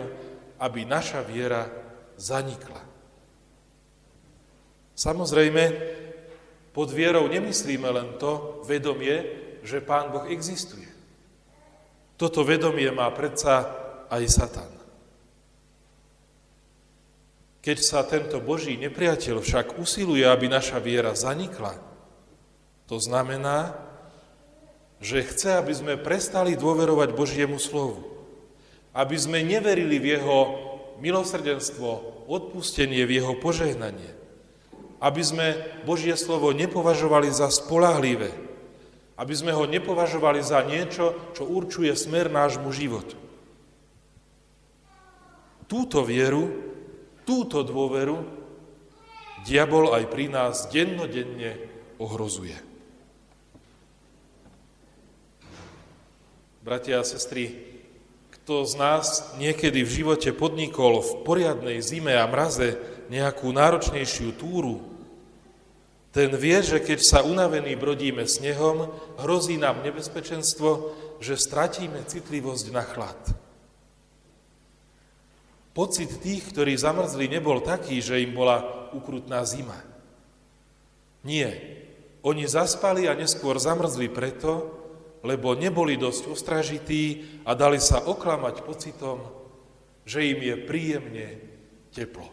aby 0.61 0.85
naša 0.85 1.25
viera 1.25 1.65
zanikla. 2.15 2.79
Samozrejme, 4.93 5.63
pod 6.75 6.93
vierou 6.93 7.25
nemyslíme 7.25 7.89
len 7.89 8.19
to 8.21 8.61
vedomie, 8.69 9.25
že 9.65 9.81
Pán 9.81 10.13
Boh 10.13 10.29
existuje. 10.29 10.87
Toto 12.19 12.43
vedomie 12.43 12.91
má 12.91 13.09
predsa 13.15 13.65
aj 14.11 14.23
Satan. 14.29 14.78
Keď 17.59 17.77
sa 17.83 18.07
tento 18.07 18.39
Boží 18.39 18.79
nepriateľ 18.79 19.43
však 19.43 19.75
usiluje, 19.75 20.23
aby 20.23 20.47
naša 20.47 20.79
viera 20.79 21.11
zanikla, 21.11 21.75
to 22.87 22.97
znamená, 22.97 23.75
že 24.99 25.27
chce, 25.27 25.59
aby 25.59 25.73
sme 25.75 25.93
prestali 25.99 26.55
dôverovať 26.55 27.15
Božiemu 27.15 27.59
slovu, 27.59 28.03
aby 28.95 29.15
sme 29.15 29.43
neverili 29.43 29.99
v 29.99 30.19
Jeho 30.19 30.39
milosrdenstvo, 30.99 32.19
odpustenie, 32.27 33.03
v 33.07 33.19
Jeho 33.19 33.33
požehnanie, 33.39 34.11
aby 34.99 35.21
sme 35.23 35.47
Božie 35.87 36.15
slovo 36.19 36.51
nepovažovali 36.51 37.31
za 37.31 37.47
spolahlivé, 37.51 38.31
aby 39.19 39.33
sme 39.35 39.51
ho 39.51 39.67
nepovažovali 39.67 40.39
za 40.39 40.63
niečo, 40.63 41.15
čo 41.35 41.43
určuje 41.43 41.91
smer 41.95 42.31
nášmu 42.31 42.71
životu. 42.71 43.19
Túto 45.67 46.01
vieru 46.07 46.68
túto 47.29 47.61
dôveru 47.61 48.25
diabol 49.45 49.93
aj 49.93 50.09
pri 50.09 50.33
nás 50.33 50.65
dennodenne 50.73 51.61
ohrozuje. 52.01 52.57
Bratia 56.65 56.99
a 56.99 57.05
sestry, 57.05 57.53
kto 58.33 58.65
z 58.65 58.73
nás 58.81 59.05
niekedy 59.37 59.85
v 59.85 59.93
živote 60.01 60.33
podnikol 60.33 61.05
v 61.05 61.11
poriadnej 61.21 61.77
zime 61.85 62.17
a 62.17 62.25
mraze 62.25 62.81
nejakú 63.13 63.53
náročnejšiu 63.53 64.33
túru, 64.33 64.81
ten 66.09 66.33
vie, 66.33 66.57
že 66.65 66.81
keď 66.81 66.99
sa 67.05 67.21
unavený 67.21 67.77
brodíme 67.77 68.25
snehom, 68.25 68.89
hrozí 69.21 69.61
nám 69.61 69.85
nebezpečenstvo, 69.85 70.97
že 71.21 71.37
stratíme 71.37 72.01
citlivosť 72.09 72.65
na 72.73 72.81
chlad. 72.81 73.21
Pocit 75.73 76.19
tých, 76.19 76.49
ktorí 76.49 76.73
zamrzli, 76.75 77.29
nebol 77.29 77.61
taký, 77.61 78.01
že 78.01 78.19
im 78.19 78.33
bola 78.33 78.89
ukrutná 78.91 79.45
zima. 79.45 79.77
Nie. 81.23 81.77
Oni 82.25 82.43
zaspali 82.49 83.07
a 83.07 83.15
neskôr 83.15 83.55
zamrzli 83.61 84.11
preto, 84.11 84.75
lebo 85.23 85.55
neboli 85.55 85.95
dosť 85.95 86.23
ostražití 86.31 87.03
a 87.47 87.55
dali 87.55 87.79
sa 87.79 88.03
oklamať 88.03 88.55
pocitom, 88.63 89.19
že 90.03 90.27
im 90.27 90.39
je 90.41 90.55
príjemne 90.63 91.27
teplo. 91.91 92.27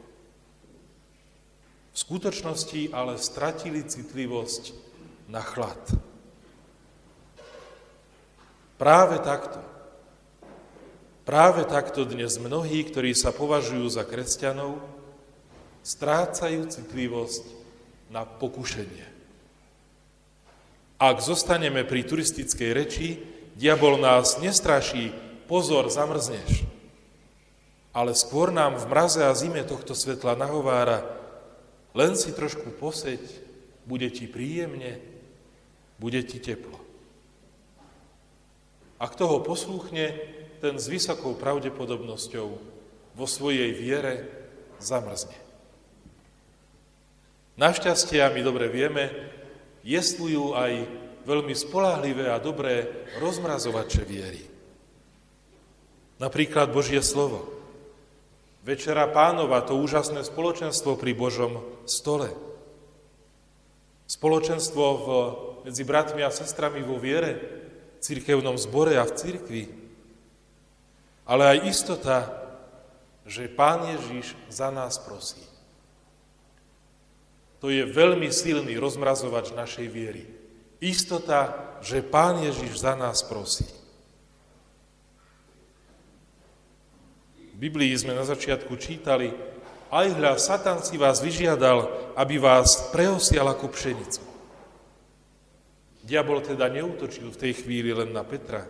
V 1.92 1.96
skutočnosti 1.96 2.92
ale 2.92 3.16
stratili 3.16 3.84
citlivosť 3.86 4.64
na 5.32 5.40
chlad. 5.40 5.80
Práve 8.76 9.16
takto 9.24 9.75
Práve 11.26 11.66
takto 11.66 12.06
dnes 12.06 12.38
mnohí, 12.38 12.86
ktorí 12.86 13.10
sa 13.10 13.34
považujú 13.34 13.82
za 13.90 14.06
kresťanov, 14.06 14.78
strácajú 15.82 16.70
citlivosť 16.70 17.42
na 18.14 18.22
pokušenie. 18.22 19.02
Ak 21.02 21.18
zostaneme 21.18 21.82
pri 21.82 22.06
turistickej 22.06 22.70
reči, 22.70 23.18
diabol 23.58 23.98
nás 23.98 24.38
nestraší, 24.38 25.10
pozor, 25.50 25.90
zamrzneš. 25.90 26.62
Ale 27.90 28.14
skôr 28.14 28.54
nám 28.54 28.78
v 28.78 28.86
mraze 28.86 29.26
a 29.26 29.34
zime 29.34 29.66
tohto 29.66 29.98
svetla 29.98 30.38
nahovára, 30.38 31.10
len 31.90 32.14
si 32.14 32.30
trošku 32.30 32.70
poseď, 32.78 33.18
bude 33.82 34.06
ti 34.14 34.30
príjemne, 34.30 35.02
bude 35.98 36.22
ti 36.22 36.38
teplo. 36.38 36.78
A 39.02 39.10
kto 39.10 39.26
ho 39.26 39.38
poslúchne, 39.42 40.36
ten 40.66 40.82
s 40.82 40.90
vysokou 40.90 41.38
pravdepodobnosťou 41.38 42.48
vo 43.14 43.26
svojej 43.30 43.70
viere 43.70 44.26
zamrzne. 44.82 45.38
Našťastie, 47.54 48.18
a 48.18 48.34
my 48.34 48.42
dobre 48.42 48.66
vieme, 48.66 49.14
jestvujú 49.86 50.58
aj 50.58 50.72
veľmi 51.22 51.54
spolahlivé 51.54 52.26
a 52.34 52.42
dobré 52.42 53.06
rozmrazovače 53.22 54.02
viery. 54.02 54.42
Napríklad 56.18 56.74
Božie 56.74 56.98
slovo. 56.98 57.46
Večera 58.66 59.06
pánova, 59.06 59.62
to 59.62 59.78
úžasné 59.78 60.26
spoločenstvo 60.26 60.98
pri 60.98 61.14
Božom 61.14 61.62
stole. 61.86 62.34
Spoločenstvo 64.10 64.82
v, 64.82 65.06
medzi 65.70 65.86
bratmi 65.86 66.26
a 66.26 66.34
sestrami 66.34 66.82
vo 66.82 66.98
viere, 66.98 67.38
v 67.96 67.98
cirkevnom 68.02 68.58
zbore 68.58 68.98
a 68.98 69.06
v 69.06 69.14
cirkvi. 69.14 69.85
Ale 71.26 71.58
aj 71.58 71.58
istota, 71.66 72.18
že 73.26 73.50
Pán 73.50 73.90
Ježiš 73.90 74.38
za 74.46 74.70
nás 74.70 75.02
prosí. 75.02 75.42
To 77.58 77.66
je 77.66 77.82
veľmi 77.82 78.30
silný 78.30 78.78
rozmrazovač 78.78 79.50
našej 79.50 79.90
viery. 79.90 80.22
Istota, 80.78 81.74
že 81.82 82.04
Pán 82.06 82.38
Ježiš 82.46 82.86
za 82.86 82.94
nás 82.94 83.26
prosí. 83.26 83.66
V 87.56 87.58
Biblii 87.58 87.96
sme 87.96 88.12
na 88.12 88.22
začiatku 88.22 88.76
čítali, 88.76 89.32
aj 89.88 90.06
hľa, 90.18 90.36
Satan 90.36 90.84
si 90.84 91.00
vás 91.00 91.24
vyžiadal, 91.24 92.12
aby 92.18 92.36
vás 92.36 92.92
preosial 92.92 93.48
ako 93.48 93.72
pšenicu. 93.72 94.20
Diabol 96.04 96.44
teda 96.44 96.68
neutočil 96.68 97.32
v 97.32 97.40
tej 97.40 97.52
chvíli 97.64 97.90
len 97.96 98.12
na 98.12 98.22
Petra, 98.22 98.68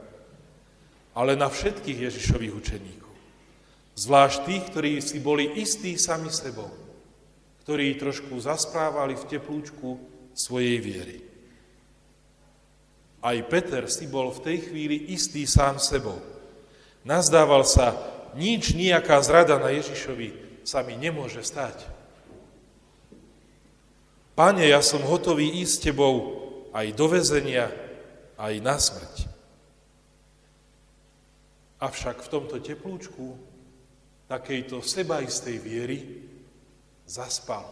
ale 1.16 1.32
na 1.34 1.48
všetkých 1.48 2.12
Ježišových 2.12 2.52
učeníkov. 2.52 3.12
Zvlášť 3.96 4.38
tých, 4.44 4.64
ktorí 4.68 4.92
si 5.00 5.18
boli 5.24 5.56
istí 5.56 5.96
sami 5.96 6.28
sebou 6.28 6.86
ktorí 7.66 7.98
trošku 7.98 8.38
zasprávali 8.38 9.18
v 9.18 9.26
teplúčku 9.26 9.98
svojej 10.38 10.78
viery. 10.78 11.18
Aj 13.18 13.34
Peter 13.50 13.90
si 13.90 14.06
bol 14.06 14.30
v 14.30 14.38
tej 14.38 14.70
chvíli 14.70 15.10
istý 15.10 15.42
sám 15.50 15.82
sebou. 15.82 16.14
Nazdával 17.02 17.66
sa, 17.66 17.98
nič, 18.38 18.70
nejaká 18.70 19.18
zrada 19.18 19.58
na 19.58 19.74
Ježišovi 19.74 20.62
sa 20.62 20.86
mi 20.86 20.94
nemôže 20.94 21.42
stať. 21.42 21.90
Pane, 24.38 24.62
ja 24.62 24.78
som 24.78 25.02
hotový 25.02 25.58
ísť 25.58 25.72
s 25.74 25.82
tebou 25.90 26.14
aj 26.70 26.86
do 26.94 27.10
vezenia, 27.10 27.66
aj 28.38 28.62
na 28.62 28.78
smrť. 28.78 29.26
Avšak 31.76 32.24
v 32.24 32.30
tomto 32.32 32.56
teplúčku, 32.56 33.36
takejto 34.26 34.80
sebaistej 34.80 35.56
viery, 35.60 35.98
zaspal. 37.04 37.68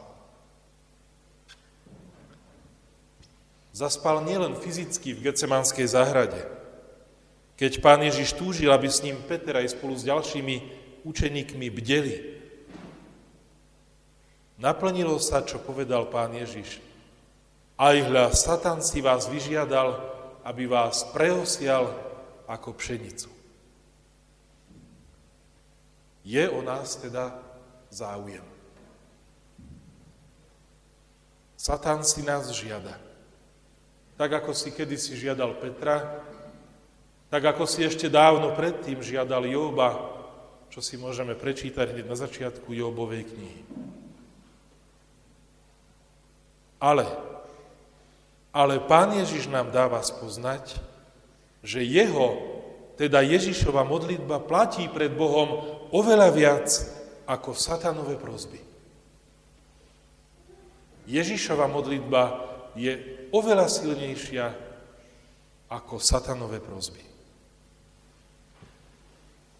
Zaspal 3.74 4.22
nielen 4.22 4.54
fyzicky 4.54 5.18
v 5.18 5.30
Gecemanskej 5.30 5.88
záhrade, 5.90 6.38
keď 7.58 7.82
pán 7.82 8.06
Ježiš 8.06 8.38
túžil, 8.38 8.70
aby 8.70 8.86
s 8.86 9.02
ním 9.02 9.18
Peter 9.26 9.58
aj 9.58 9.74
spolu 9.74 9.98
s 9.98 10.06
ďalšími 10.06 10.54
učeníkmi 11.02 11.66
bdeli. 11.74 12.16
Naplnilo 14.62 15.18
sa, 15.18 15.42
čo 15.42 15.58
povedal 15.58 16.06
pán 16.06 16.38
Ježiš. 16.38 16.78
Aj 17.74 17.98
hľa, 17.98 18.30
Satan 18.30 18.78
si 18.78 19.02
vás 19.02 19.26
vyžiadal, 19.26 19.98
aby 20.46 20.70
vás 20.70 21.02
preosial 21.10 21.90
ako 22.46 22.78
pšenicu. 22.78 23.33
Je 26.24 26.48
o 26.48 26.64
nás 26.64 26.96
teda 26.96 27.36
záujem. 27.92 28.42
Satan 31.60 32.04
si 32.04 32.24
nás 32.24 32.48
žiada. 32.52 32.96
Tak 34.16 34.44
ako 34.44 34.52
si 34.56 34.72
kedysi 34.72 35.16
žiadal 35.16 35.56
Petra, 35.60 36.22
tak 37.32 37.44
ako 37.44 37.66
si 37.66 37.82
ešte 37.82 38.06
dávno 38.12 38.52
predtým 38.52 39.00
žiadal 39.02 39.48
Jóba, 39.48 39.96
čo 40.70 40.78
si 40.78 40.94
môžeme 40.94 41.34
prečítať 41.34 41.90
hneď 41.90 42.06
na 42.06 42.16
začiatku 42.18 42.68
Jóbovej 42.70 43.26
knihy. 43.26 43.62
Ale, 46.78 47.08
ale 48.52 48.78
Pán 48.84 49.16
Ježiš 49.18 49.48
nám 49.48 49.72
dáva 49.72 49.98
spoznať, 50.04 50.78
že 51.64 51.80
jeho, 51.80 52.38
teda 52.94 53.24
Ježišova 53.24 53.82
modlitba 53.82 54.38
platí 54.38 54.86
pred 54.86 55.10
Bohom 55.10 55.73
oveľa 55.94 56.28
viac 56.34 56.66
ako 57.30 57.54
satanové 57.54 58.18
prozby. 58.18 58.58
Ježišova 61.06 61.70
modlitba 61.70 62.22
je 62.74 62.92
oveľa 63.30 63.70
silnejšia 63.70 64.46
ako 65.70 66.02
satanové 66.02 66.58
prozby. 66.58 67.02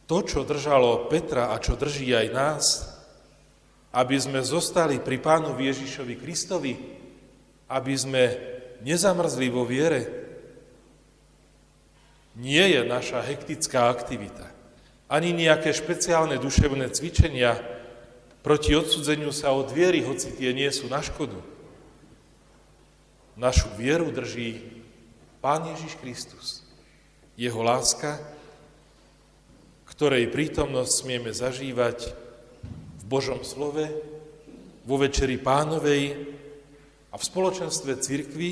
To, 0.05 0.21
čo 0.21 0.45
držalo 0.45 1.09
Petra 1.09 1.55
a 1.55 1.57
čo 1.63 1.79
drží 1.81 2.13
aj 2.13 2.29
nás, 2.35 2.65
aby 3.95 4.17
sme 4.19 4.43
zostali 4.43 5.01
pri 5.01 5.23
Pánovi 5.23 5.71
Ježišovi 5.71 6.15
Kristovi, 6.19 6.75
aby 7.71 7.95
sme 7.95 8.23
nezamrzli 8.85 9.49
vo 9.49 9.65
viere, 9.65 10.03
nie 12.35 12.75
je 12.75 12.83
naša 12.85 13.23
hektická 13.23 13.89
aktivita, 13.89 14.54
ani 15.09 15.37
nejaké 15.37 15.71
špeciálne 15.71 16.41
duševné 16.41 16.89
cvičenia, 16.93 17.61
proti 18.45 18.77
odsudzeniu 18.77 19.33
sa 19.33 19.53
od 19.53 19.73
viery, 19.73 20.05
hoci 20.05 20.33
tie 20.37 20.53
nie 20.53 20.69
sú 20.69 20.89
na 20.89 21.01
škodu. 21.01 21.37
Našu 23.35 23.73
vieru 23.77 24.13
drží 24.15 24.63
Pán 25.45 25.69
Ježiš 25.77 26.01
Kristus. 26.01 26.47
Jeho 27.37 27.61
láska, 27.61 28.17
ktorej 29.91 30.33
prítomnosť 30.33 30.93
smieme 30.93 31.31
zažívať 31.35 32.15
v 33.01 33.05
Božom 33.05 33.43
slove, 33.45 33.91
vo 34.85 34.97
Večeri 35.01 35.41
Pánovej 35.41 36.17
a 37.13 37.17
v 37.17 37.23
spoločenstve 37.25 37.97
cirkvy, 38.01 38.51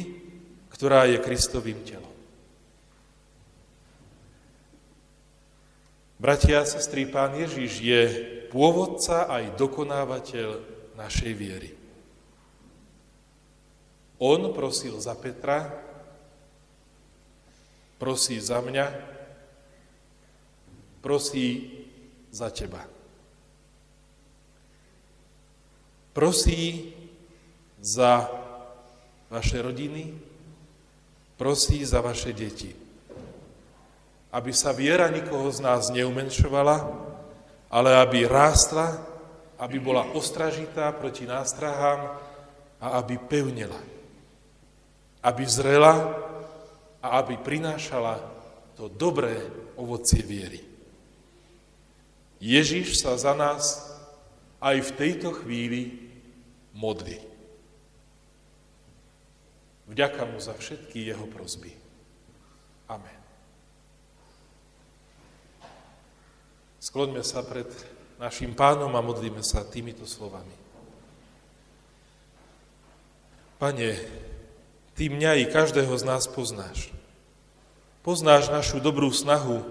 ktorá 0.73 1.05
je 1.09 1.21
Kristovým 1.21 1.85
telom. 1.85 2.12
Bratia 6.23 6.63
a 6.63 6.71
sestry, 6.71 7.03
Pán 7.11 7.35
Ježiš 7.35 7.83
je 7.83 8.03
pôvodca 8.47 9.27
aj 9.27 9.59
dokonávateľ 9.59 10.49
našej 10.95 11.33
viery. 11.35 11.75
On 14.23 14.55
prosil 14.55 14.95
za 15.03 15.19
Petra, 15.19 15.67
prosí 17.99 18.39
za 18.39 18.63
mňa, 18.63 18.87
prosí 21.03 21.83
za 22.31 22.55
teba. 22.55 22.87
Prosí 26.15 26.95
za 27.83 28.31
vaše 29.27 29.59
rodiny, 29.59 30.15
prosí 31.35 31.83
za 31.83 31.99
vaše 31.99 32.31
deti. 32.31 32.82
Aby 34.33 34.57
sa 34.57 34.73
viera 34.73 35.13
nikoho 35.13 35.53
z 35.53 35.61
nás 35.61 35.93
neumenšovala, 35.93 36.77
ale 37.69 37.91
aby 38.01 38.25
rástla, 38.25 38.97
aby 39.61 39.77
bola 39.79 40.09
ostražitá 40.17 40.91
proti 40.97 41.29
nástrahám 41.29 42.17
a 42.81 42.87
aby 42.99 43.21
pevnela. 43.21 43.79
Aby 45.23 45.45
zrela 45.47 46.17
a 46.99 47.23
aby 47.23 47.39
prinášala 47.39 48.19
to 48.75 48.91
dobré 48.91 49.37
ovocie 49.79 50.25
viery. 50.25 50.59
Ježiš 52.43 52.99
sa 52.99 53.15
za 53.15 53.39
nás 53.39 53.87
aj 54.59 54.83
v 54.83 54.91
tejto 54.99 55.31
chvíli 55.43 56.11
modlí. 56.75 57.23
Vďaka 59.87 60.27
mu 60.27 60.43
za 60.43 60.55
všetky 60.55 61.07
jeho 61.07 61.27
prosby. 61.31 61.71
Amen. 62.91 63.22
Skloňme 66.93 67.25
sa 67.25 67.41
pred 67.41 67.65
našim 68.21 68.53
pánom 68.53 68.93
a 68.93 69.01
modlíme 69.01 69.41
sa 69.41 69.65
týmito 69.65 70.05
slovami. 70.05 70.53
Pane, 73.57 73.97
Ty 74.93 75.09
mňa 75.09 75.41
i 75.41 75.49
každého 75.49 75.89
z 75.97 76.05
nás 76.05 76.29
poznáš. 76.29 76.93
Poznáš 78.05 78.53
našu 78.53 78.77
dobrú 78.77 79.09
snahu, 79.09 79.65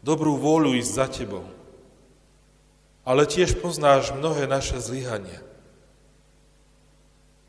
dobrú 0.00 0.40
vôľu 0.40 0.80
ísť 0.80 0.92
za 0.96 1.06
Tebou. 1.12 1.44
Ale 3.04 3.28
tiež 3.28 3.60
poznáš 3.60 4.16
mnohé 4.16 4.48
naše 4.48 4.80
zlyhania. 4.80 5.44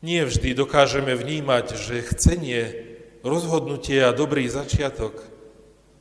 Nie 0.04 0.28
vždy 0.28 0.52
dokážeme 0.52 1.16
vnímať, 1.16 1.80
že 1.80 2.04
chcenie, 2.12 2.76
rozhodnutie 3.24 4.04
a 4.04 4.12
dobrý 4.12 4.44
začiatok 4.52 5.16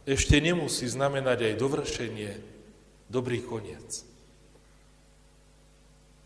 ešte 0.03 0.43
nemusí 0.43 0.83
znamenať 0.91 1.47
aj 1.47 1.53
dovršenie, 1.55 2.56
dobrý 3.07 3.39
koniec. 3.43 4.03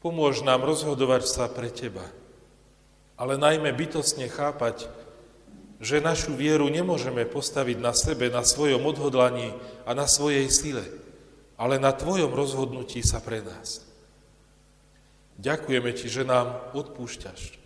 Pomôž 0.01 0.41
nám 0.41 0.65
rozhodovať 0.65 1.29
sa 1.29 1.45
pre 1.45 1.69
Teba, 1.69 2.05
ale 3.21 3.38
najmä 3.38 3.69
bytosne 3.69 4.25
chápať, 4.25 4.89
že 5.77 6.01
našu 6.01 6.34
vieru 6.34 6.69
nemôžeme 6.69 7.25
postaviť 7.25 7.77
na 7.77 7.93
sebe, 7.93 8.34
na 8.34 8.41
svojom 8.41 8.82
odhodlaní 8.82 9.53
a 9.86 9.93
na 9.93 10.09
svojej 10.09 10.49
sile, 10.49 10.86
ale 11.53 11.77
na 11.77 11.93
Tvojom 11.93 12.34
rozhodnutí 12.34 13.05
sa 13.05 13.21
pre 13.21 13.45
nás. 13.45 13.86
Ďakujeme 15.38 15.89
Ti, 15.93 16.07
že 16.09 16.23
nám 16.25 16.73
odpúšťaš, 16.73 17.61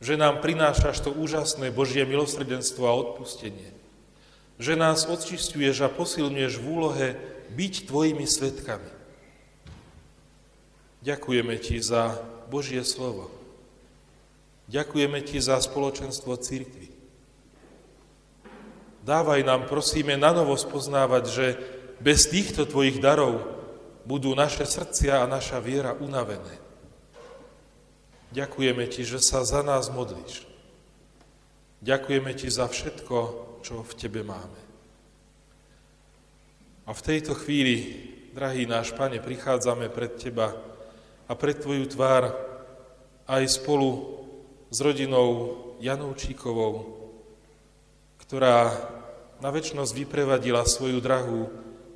že 0.00 0.14
nám 0.20 0.44
prinášaš 0.44 1.08
to 1.08 1.10
úžasné 1.12 1.72
Božie 1.72 2.04
milosrdenstvo 2.04 2.84
a 2.84 2.96
odpustenie, 2.96 3.72
že 4.60 4.76
nás 4.76 5.08
odčistuješ 5.08 5.88
a 5.88 5.92
posilňuješ 5.92 6.54
v 6.60 6.66
úlohe 6.68 7.08
byť 7.52 7.86
Tvojimi 7.86 8.24
svetkami. 8.24 8.90
Ďakujeme 11.02 11.54
Ti 11.58 11.76
za 11.82 12.16
Božie 12.48 12.80
slovo. 12.86 13.28
Ďakujeme 14.70 15.20
Ti 15.20 15.38
za 15.42 15.58
spoločenstvo 15.60 16.38
církvy. 16.38 16.88
Dávaj 19.02 19.42
nám, 19.42 19.66
prosíme, 19.66 20.14
na 20.14 20.30
novo 20.30 20.54
spoznávať, 20.54 21.24
že 21.26 21.46
bez 21.98 22.30
týchto 22.30 22.64
Tvojich 22.64 23.02
darov 23.02 23.42
budú 24.06 24.30
naše 24.38 24.62
srdcia 24.62 25.22
a 25.22 25.30
naša 25.30 25.58
viera 25.58 25.98
unavené. 25.98 26.62
Ďakujeme 28.30 28.86
Ti, 28.86 29.02
že 29.02 29.18
sa 29.18 29.42
za 29.42 29.60
nás 29.66 29.90
modlíš. 29.90 30.46
Ďakujeme 31.82 32.30
Ti 32.30 32.46
za 32.46 32.70
všetko, 32.70 33.16
čo 33.66 33.82
v 33.82 33.92
Tebe 33.98 34.22
máme. 34.22 34.61
A 36.82 36.90
v 36.90 37.04
tejto 37.04 37.38
chvíli, 37.38 38.02
drahý 38.34 38.66
náš 38.66 38.90
Pane, 38.90 39.22
prichádzame 39.22 39.86
pred 39.86 40.18
Teba, 40.18 40.50
a 41.30 41.32
pred 41.38 41.54
Tvoju 41.54 41.86
tvár 41.86 42.34
aj 43.30 43.42
spolu 43.46 44.18
s 44.66 44.82
rodinou 44.82 45.56
Janoučíkovou, 45.78 46.98
ktorá 48.26 48.74
na 49.38 49.50
väčšnosť 49.54 49.92
vyprevadila 49.94 50.66
svoju 50.66 50.98
drahú 50.98 51.46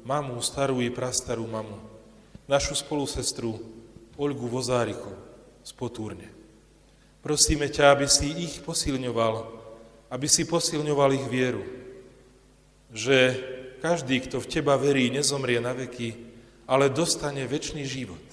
mamu, 0.07 0.39
starú 0.39 0.79
i 0.79 0.91
prastarú 0.91 1.51
mamu, 1.51 1.83
našu 2.47 2.79
spolusestru 2.79 3.59
Olgu 4.15 4.47
Vozárikov 4.47 5.15
z 5.67 5.71
Potúrne. 5.75 6.31
Prosíme 7.27 7.67
ťa, 7.67 7.91
aby 7.91 8.07
si 8.07 8.31
ich 8.39 8.63
posilňoval, 8.63 9.35
aby 10.15 10.27
si 10.31 10.47
posilňoval 10.47 11.11
ich 11.19 11.27
vieru, 11.27 11.67
že 12.95 13.35
každý, 13.87 14.27
kto 14.27 14.43
v 14.43 14.51
Teba 14.51 14.75
verí, 14.75 15.15
nezomrie 15.15 15.63
na 15.63 15.71
veky, 15.71 16.19
ale 16.67 16.91
dostane 16.91 17.47
väčší 17.47 17.87
život 17.87 18.27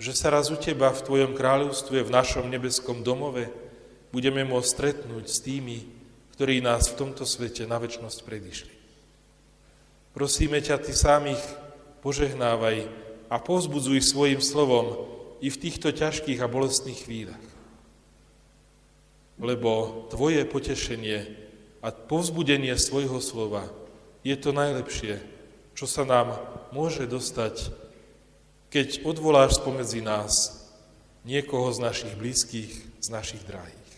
že 0.00 0.16
sa 0.16 0.32
raz 0.32 0.48
u 0.48 0.56
Teba 0.56 0.88
v 0.96 1.04
Tvojom 1.04 1.36
kráľovstve, 1.36 2.00
v 2.00 2.10
našom 2.10 2.48
nebeskom 2.48 3.04
domove, 3.04 3.52
budeme 4.16 4.48
môcť 4.48 4.64
stretnúť 4.72 5.28
s 5.28 5.44
tými, 5.44 5.84
ktorí 6.34 6.64
nás 6.64 6.88
v 6.88 7.04
tomto 7.04 7.28
svete 7.28 7.68
na 7.68 7.76
väčšnosť 7.76 8.18
predišli. 8.24 8.74
Prosíme 10.16 10.64
ťa, 10.64 10.80
Ty 10.80 10.92
sám 10.96 11.36
ich 11.36 11.44
požehnávaj 12.00 12.88
a 13.28 13.36
povzbudzuj 13.36 14.00
svojim 14.00 14.40
slovom 14.40 15.04
i 15.44 15.52
v 15.52 15.60
týchto 15.60 15.92
ťažkých 15.92 16.40
a 16.40 16.48
bolestných 16.48 17.04
chvíľach. 17.04 17.46
Lebo 19.36 20.08
Tvoje 20.08 20.48
potešenie 20.48 21.28
a 21.84 21.92
povzbudenie 21.92 22.72
svojho 22.80 23.20
slova 23.20 23.68
je 24.20 24.36
to 24.36 24.50
najlepšie, 24.52 25.20
čo 25.74 25.86
sa 25.88 26.04
nám 26.04 26.36
môže 26.70 27.08
dostať 27.08 27.80
keď 28.70 29.02
odvoláš 29.02 29.58
spomedzi 29.58 29.98
nás 29.98 30.62
niekoho 31.26 31.74
z 31.74 31.82
našich 31.82 32.14
blízkych, 32.14 32.72
z 33.02 33.08
našich 33.10 33.42
drahých. 33.42 33.90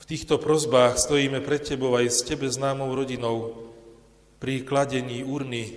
V 0.00 0.04
týchto 0.08 0.40
prozbách 0.40 0.96
stojíme 0.96 1.44
pred 1.44 1.60
Tebou 1.60 1.92
aj 1.92 2.08
s 2.08 2.24
Tebe 2.24 2.48
známou 2.48 2.96
rodinou 2.96 3.68
pri 4.40 4.64
kladení 4.64 5.20
urny, 5.20 5.76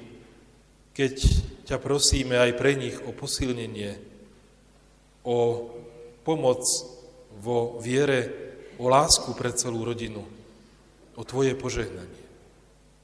keď 0.95 1.19
ťa 1.67 1.77
prosíme 1.83 2.39
aj 2.39 2.55
pre 2.55 2.79
nich 2.79 2.95
o 3.03 3.11
posilnenie, 3.11 3.99
o 5.27 5.67
pomoc 6.23 6.63
vo 7.35 7.83
viere, 7.83 8.31
o 8.79 8.87
lásku 8.87 9.35
pre 9.35 9.51
celú 9.51 9.83
rodinu, 9.83 10.23
o 11.15 11.23
Tvoje 11.27 11.55
požehnanie. 11.55 12.23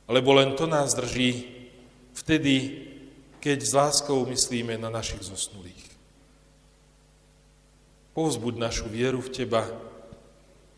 Lebo 0.08 0.32
len 0.36 0.56
to 0.56 0.68
nás 0.68 0.96
drží 0.96 1.48
vtedy, 2.16 2.88
keď 3.44 3.58
s 3.62 3.72
láskou 3.76 4.24
myslíme 4.28 4.80
na 4.80 4.88
našich 4.88 5.22
zosnulých. 5.24 5.86
Povzbuď 8.16 8.56
našu 8.58 8.88
vieru 8.90 9.22
v 9.22 9.30
Teba 9.30 9.68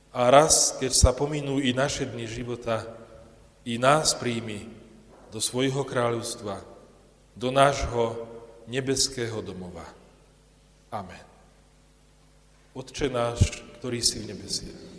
a 0.09 0.21
raz, 0.33 0.75
keď 0.81 0.91
sa 0.91 1.11
pominú 1.13 1.61
i 1.61 1.71
naše 1.71 2.09
dni 2.09 2.25
života, 2.25 2.83
i 3.63 3.77
nás 3.77 4.17
príjmi 4.17 4.65
do 5.29 5.37
svojho 5.37 5.85
kráľovstva, 5.85 6.65
do 7.37 7.49
nášho 7.53 8.25
nebeského 8.65 9.45
domova. 9.45 9.85
Amen. 10.89 11.21
Otče 12.73 13.13
náš, 13.13 13.61
ktorý 13.77 14.01
si 14.01 14.25
v 14.25 14.33
nebesiach, 14.33 14.98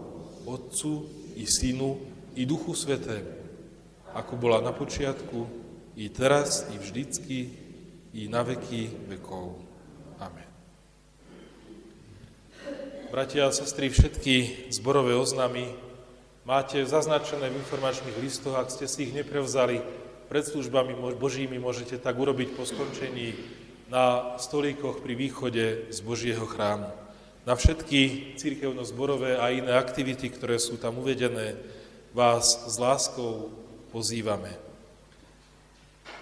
Otcu, 0.45 1.07
i 1.35 1.45
Synu, 1.47 1.97
i 2.35 2.45
Duchu 2.45 2.75
Svetému, 2.75 3.31
ako 4.11 4.33
bola 4.35 4.59
na 4.59 4.75
počiatku, 4.75 5.47
i 5.95 6.07
teraz, 6.11 6.67
i 6.71 6.79
vždycky, 6.79 7.51
i 8.11 8.27
na 8.27 8.43
veky 8.43 9.07
vekov. 9.07 9.55
Amen. 10.19 10.49
Bratia 13.11 13.47
a 13.47 13.55
sestry, 13.55 13.91
všetky 13.91 14.67
zborové 14.71 15.15
oznamy 15.15 15.67
máte 16.47 16.83
zaznačené 16.83 17.51
v 17.51 17.59
informačných 17.59 18.19
listoch, 18.19 18.55
ak 18.55 18.71
ste 18.71 18.87
si 18.87 19.11
ich 19.11 19.15
neprevzali 19.15 19.83
pred 20.31 20.47
službami 20.47 20.95
Božími, 21.19 21.59
môžete 21.59 21.99
tak 21.99 22.15
urobiť 22.15 22.55
po 22.55 22.63
skončení 22.63 23.35
na 23.91 24.39
stolíkoch 24.39 25.03
pri 25.03 25.13
východe 25.19 25.91
z 25.91 25.99
Božieho 25.99 26.47
chrámu. 26.47 26.87
Na 27.41 27.57
všetky 27.57 28.33
církevno-zborové 28.37 29.41
a 29.41 29.49
iné 29.49 29.73
aktivity, 29.73 30.29
ktoré 30.29 30.61
sú 30.61 30.77
tam 30.77 31.01
uvedené, 31.01 31.57
vás 32.13 32.69
s 32.69 32.77
láskou 32.77 33.49
pozývame. 33.89 34.53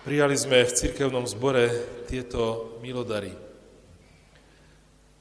Prijali 0.07 0.39
sme 0.39 0.63
v 0.63 0.71
cirkevnom 0.71 1.27
zbore 1.27 1.67
tieto 2.07 2.71
milodary. 2.79 3.35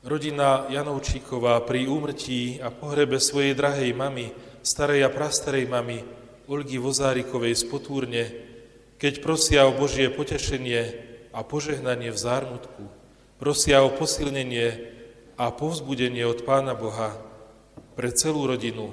Rodina 0.07 0.71
Janovčíková 0.71 1.67
pri 1.67 1.91
úmrtí 1.91 2.63
a 2.63 2.71
pohrebe 2.71 3.19
svojej 3.19 3.59
drahej 3.59 3.91
mamy, 3.91 4.31
starej 4.63 5.03
a 5.03 5.11
prastarej 5.11 5.67
mamy 5.67 6.07
Olgy 6.47 6.79
Vozárikovej 6.79 7.59
z 7.59 7.65
Potúrne, 7.67 8.25
keď 9.03 9.19
prosia 9.19 9.67
o 9.67 9.75
Božie 9.75 10.15
potešenie 10.15 10.95
a 11.35 11.43
požehnanie 11.43 12.15
v 12.15 12.23
zármutku, 12.23 12.87
prosia 13.43 13.83
o 13.83 13.91
posilnenie 13.91 14.98
a 15.39 15.55
povzbudenie 15.55 16.27
od 16.27 16.43
Pána 16.43 16.75
Boha 16.75 17.15
pre 17.95 18.11
celú 18.11 18.51
rodinu, 18.51 18.91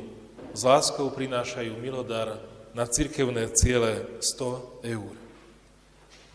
s 0.53 0.61
láskou 0.61 1.09
prinášajú 1.09 1.73
milodar 1.81 2.37
na 2.77 2.85
cirkevné 2.85 3.49
ciele 3.57 4.05
100 4.21 4.85
eur. 4.85 5.13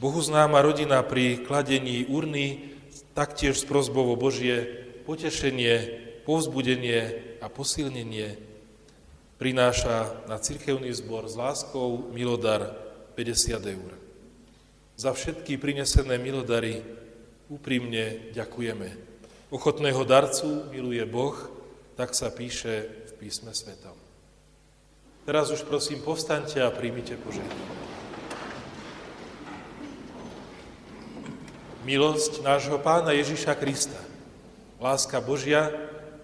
Bohu 0.02 0.20
známa 0.20 0.66
rodina 0.66 0.98
pri 1.06 1.46
kladení 1.46 2.10
urny 2.10 2.74
taktiež 3.14 3.62
s 3.62 3.64
prozbou 3.64 4.18
Božie 4.18 4.66
potešenie, 5.06 6.02
povzbudenie 6.26 7.14
a 7.38 7.46
posilnenie 7.46 8.34
prináša 9.38 10.26
na 10.28 10.36
cirkevný 10.36 10.92
zbor 10.92 11.30
s 11.30 11.38
láskou 11.38 12.10
milodar 12.10 12.76
50 13.14 13.62
eur. 13.62 13.90
Za 15.00 15.16
všetky 15.16 15.56
prinesené 15.56 16.20
milodary 16.20 16.84
úprimne 17.48 18.34
ďakujeme. 18.36 19.09
Ochotného 19.50 20.06
darcu 20.06 20.70
miluje 20.70 21.02
Boh, 21.10 21.34
tak 21.98 22.14
sa 22.14 22.30
píše 22.30 22.86
v 23.10 23.12
písme 23.18 23.50
svetom. 23.50 23.98
Teraz 25.26 25.50
už 25.50 25.66
prosím 25.66 26.06
povstaňte 26.06 26.62
a 26.62 26.70
príjmite 26.70 27.18
požehnanie. 27.18 27.70
Milosť 31.82 32.46
nášho 32.46 32.78
Pána 32.78 33.10
Ježiša 33.10 33.58
Krista, 33.58 33.98
láska 34.78 35.18
Božia, 35.18 35.74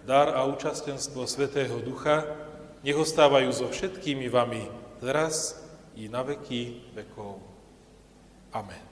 dar 0.07 0.31
a 0.31 0.47
účastenstvo 0.47 1.27
Svetého 1.27 1.83
Ducha, 1.83 2.23
nech 2.87 2.95
ostávajú 2.95 3.51
so 3.51 3.67
všetkými 3.67 4.31
vami 4.31 4.71
teraz 5.03 5.59
i 5.99 6.07
na 6.07 6.23
veky 6.23 6.95
vekov. 6.95 7.43
Amen. 8.55 8.87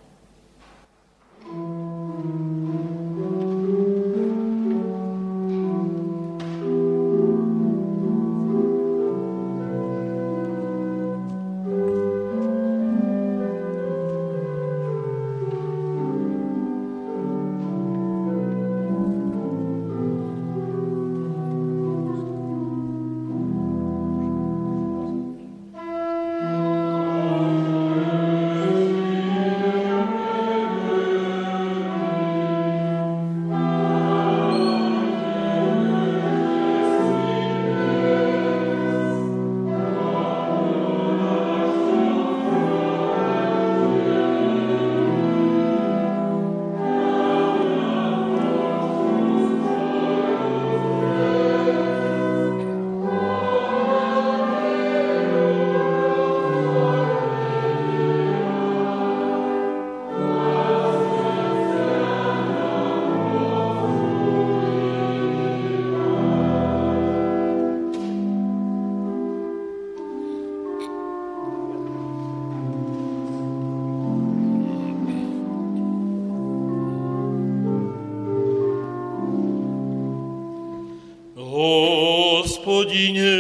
Hospodine, 82.85 83.33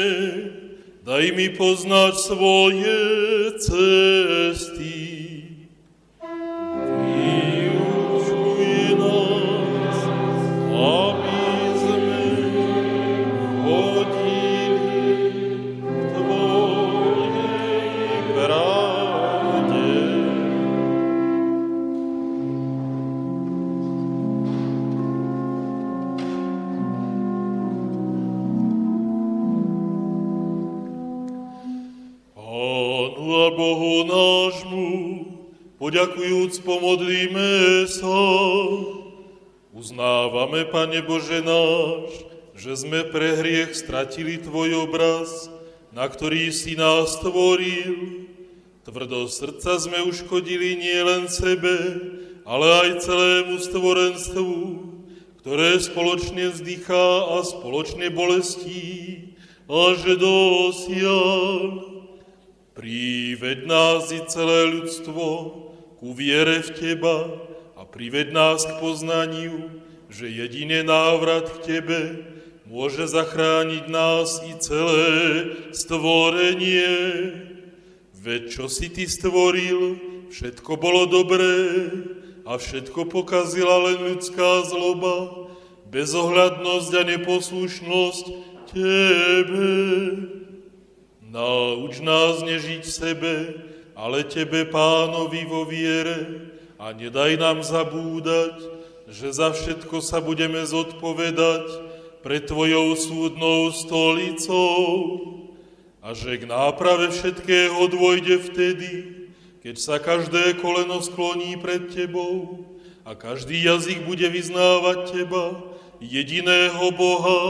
daj 1.05 1.37
mi 1.37 1.53
poznať 1.53 2.17
svoje 2.17 2.97
cesty. 3.61 4.24
Stratili 44.15 44.39
Tvoj 44.39 44.87
obraz, 44.87 45.51
na 45.91 46.07
ktorý 46.07 46.55
si 46.55 46.79
nás 46.79 47.19
stvoril. 47.19 48.31
Tvrdo 48.87 49.27
srdca 49.27 49.75
sme 49.83 50.07
uškodili 50.07 50.79
nielen 50.79 51.27
sebe, 51.27 51.75
ale 52.47 52.67
aj 52.79 53.11
celému 53.11 53.59
stvorenstvu, 53.59 54.55
ktoré 55.43 55.83
spoločne 55.83 56.47
vzdychá 56.47 57.27
a 57.27 57.43
spoločne 57.43 58.07
bolestí, 58.15 59.35
až 59.67 60.15
dosiaľ. 60.15 61.59
Priveď 62.79 63.67
nás 63.67 64.15
i 64.15 64.23
celé 64.31 64.79
ľudstvo 64.79 65.27
ku 65.99 66.15
viere 66.15 66.63
v 66.63 66.71
Teba 66.71 67.35
a 67.75 67.83
priveď 67.83 68.31
nás 68.31 68.63
k 68.63 68.79
poznaniu, 68.79 69.83
že 70.07 70.31
jedine 70.31 70.87
návrat 70.87 71.51
k 71.51 71.83
Tebe 71.83 72.34
môže 72.75 73.07
zachrániť 73.07 73.87
nás 73.87 74.43
i 74.43 74.59
celé 74.59 75.07
stvorenie. 75.71 76.91
Veď 78.19 78.51
čo 78.51 78.67
si 78.67 78.91
Ty 78.91 79.07
stvoril, 79.07 79.95
všetko 80.35 80.75
bolo 80.75 81.07
dobré 81.07 81.55
a 82.43 82.59
všetko 82.59 83.07
pokazila 83.07 83.79
len 83.87 84.11
ľudská 84.11 84.67
zloba, 84.67 85.47
bezohľadnosť 85.95 86.93
a 86.99 87.03
neposlušnosť 87.15 88.25
Tebe. 88.75 89.71
Nauč 91.31 92.03
nás 92.03 92.43
nežiť 92.43 92.83
sebe, 92.83 93.35
ale 93.95 94.27
Tebe, 94.27 94.67
Pánovi, 94.67 95.47
vo 95.47 95.63
viere 95.63 96.51
a 96.83 96.91
nedaj 96.91 97.39
nám 97.39 97.63
zabúdať, 97.63 98.59
že 99.07 99.31
za 99.31 99.55
všetko 99.55 100.03
sa 100.03 100.19
budeme 100.19 100.67
zodpovedať 100.67 101.84
pred 102.25 102.49
Tvojou 102.49 102.97
súdnou 102.97 103.69
stolicou 103.69 104.81
a 106.01 106.17
že 106.17 106.41
k 106.41 106.49
náprave 106.49 107.13
všetkého 107.13 107.85
dôjde 107.93 108.49
vtedy, 108.49 108.93
keď 109.61 109.77
sa 109.77 110.01
každé 110.01 110.57
koleno 110.65 111.05
skloní 111.05 111.61
pred 111.61 111.93
Tebou 111.93 112.65
a 113.05 113.13
každý 113.13 113.61
jazyk 113.61 114.09
bude 114.09 114.25
vyznávať 114.33 115.13
Teba, 115.13 115.69
jediného 116.01 116.89
Boha, 116.97 117.45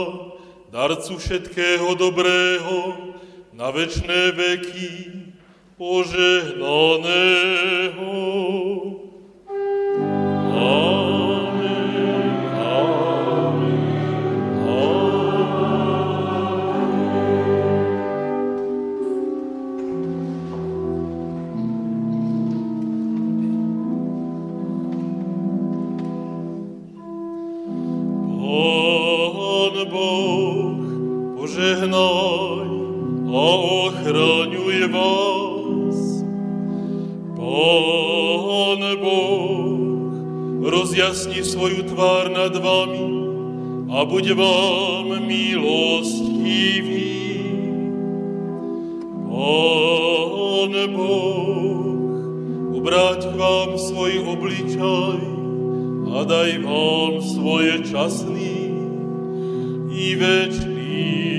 darcu 0.75 1.23
všetkého 1.23 1.95
dobrého, 1.95 3.15
na 3.55 3.71
večné 3.71 4.35
veky 4.35 4.91
požehnaného. 5.79 8.11
Amen, 10.55 10.94
požehnaj 31.55 32.67
a 33.31 33.43
ochraňuj 33.87 34.91
vás. 34.91 35.99
Pán 37.39 38.81
Boh, 38.99 40.11
rozjasni 40.67 41.47
svoju 41.47 41.87
tvár 41.87 42.27
nad 42.27 42.51
vami 42.59 43.07
a 43.87 44.03
buď 44.03 44.35
vám 44.35 45.07
milostivý. 45.23 47.15
Pán 49.31 50.75
Boh, 50.91 51.87
obráť 52.75 53.31
k 53.31 53.35
vám 53.39 53.79
svoj 53.79 54.27
obličaj 54.27 55.23
a 56.19 56.27
daj 56.27 56.51
vám 56.67 57.23
svoje 57.23 57.79
časný 57.87 58.75
i 59.95 60.19
večný 60.19 61.34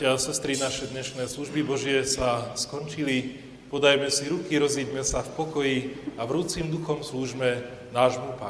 Bratia 0.00 0.16
a 0.16 0.24
sestry, 0.32 0.56
naše 0.56 0.88
dnešné 0.88 1.28
služby 1.28 1.60
Božie 1.60 2.00
sa 2.08 2.56
skončili. 2.56 3.36
Podajme 3.68 4.08
si 4.08 4.32
ruky, 4.32 4.56
rozíďme 4.56 5.04
sa 5.04 5.20
v 5.20 5.36
pokoji 5.36 5.76
a 6.16 6.24
vrúcim 6.24 6.72
duchom 6.72 7.04
slúžme 7.04 7.60
nášmu 7.92 8.32
pánovi. 8.40 8.49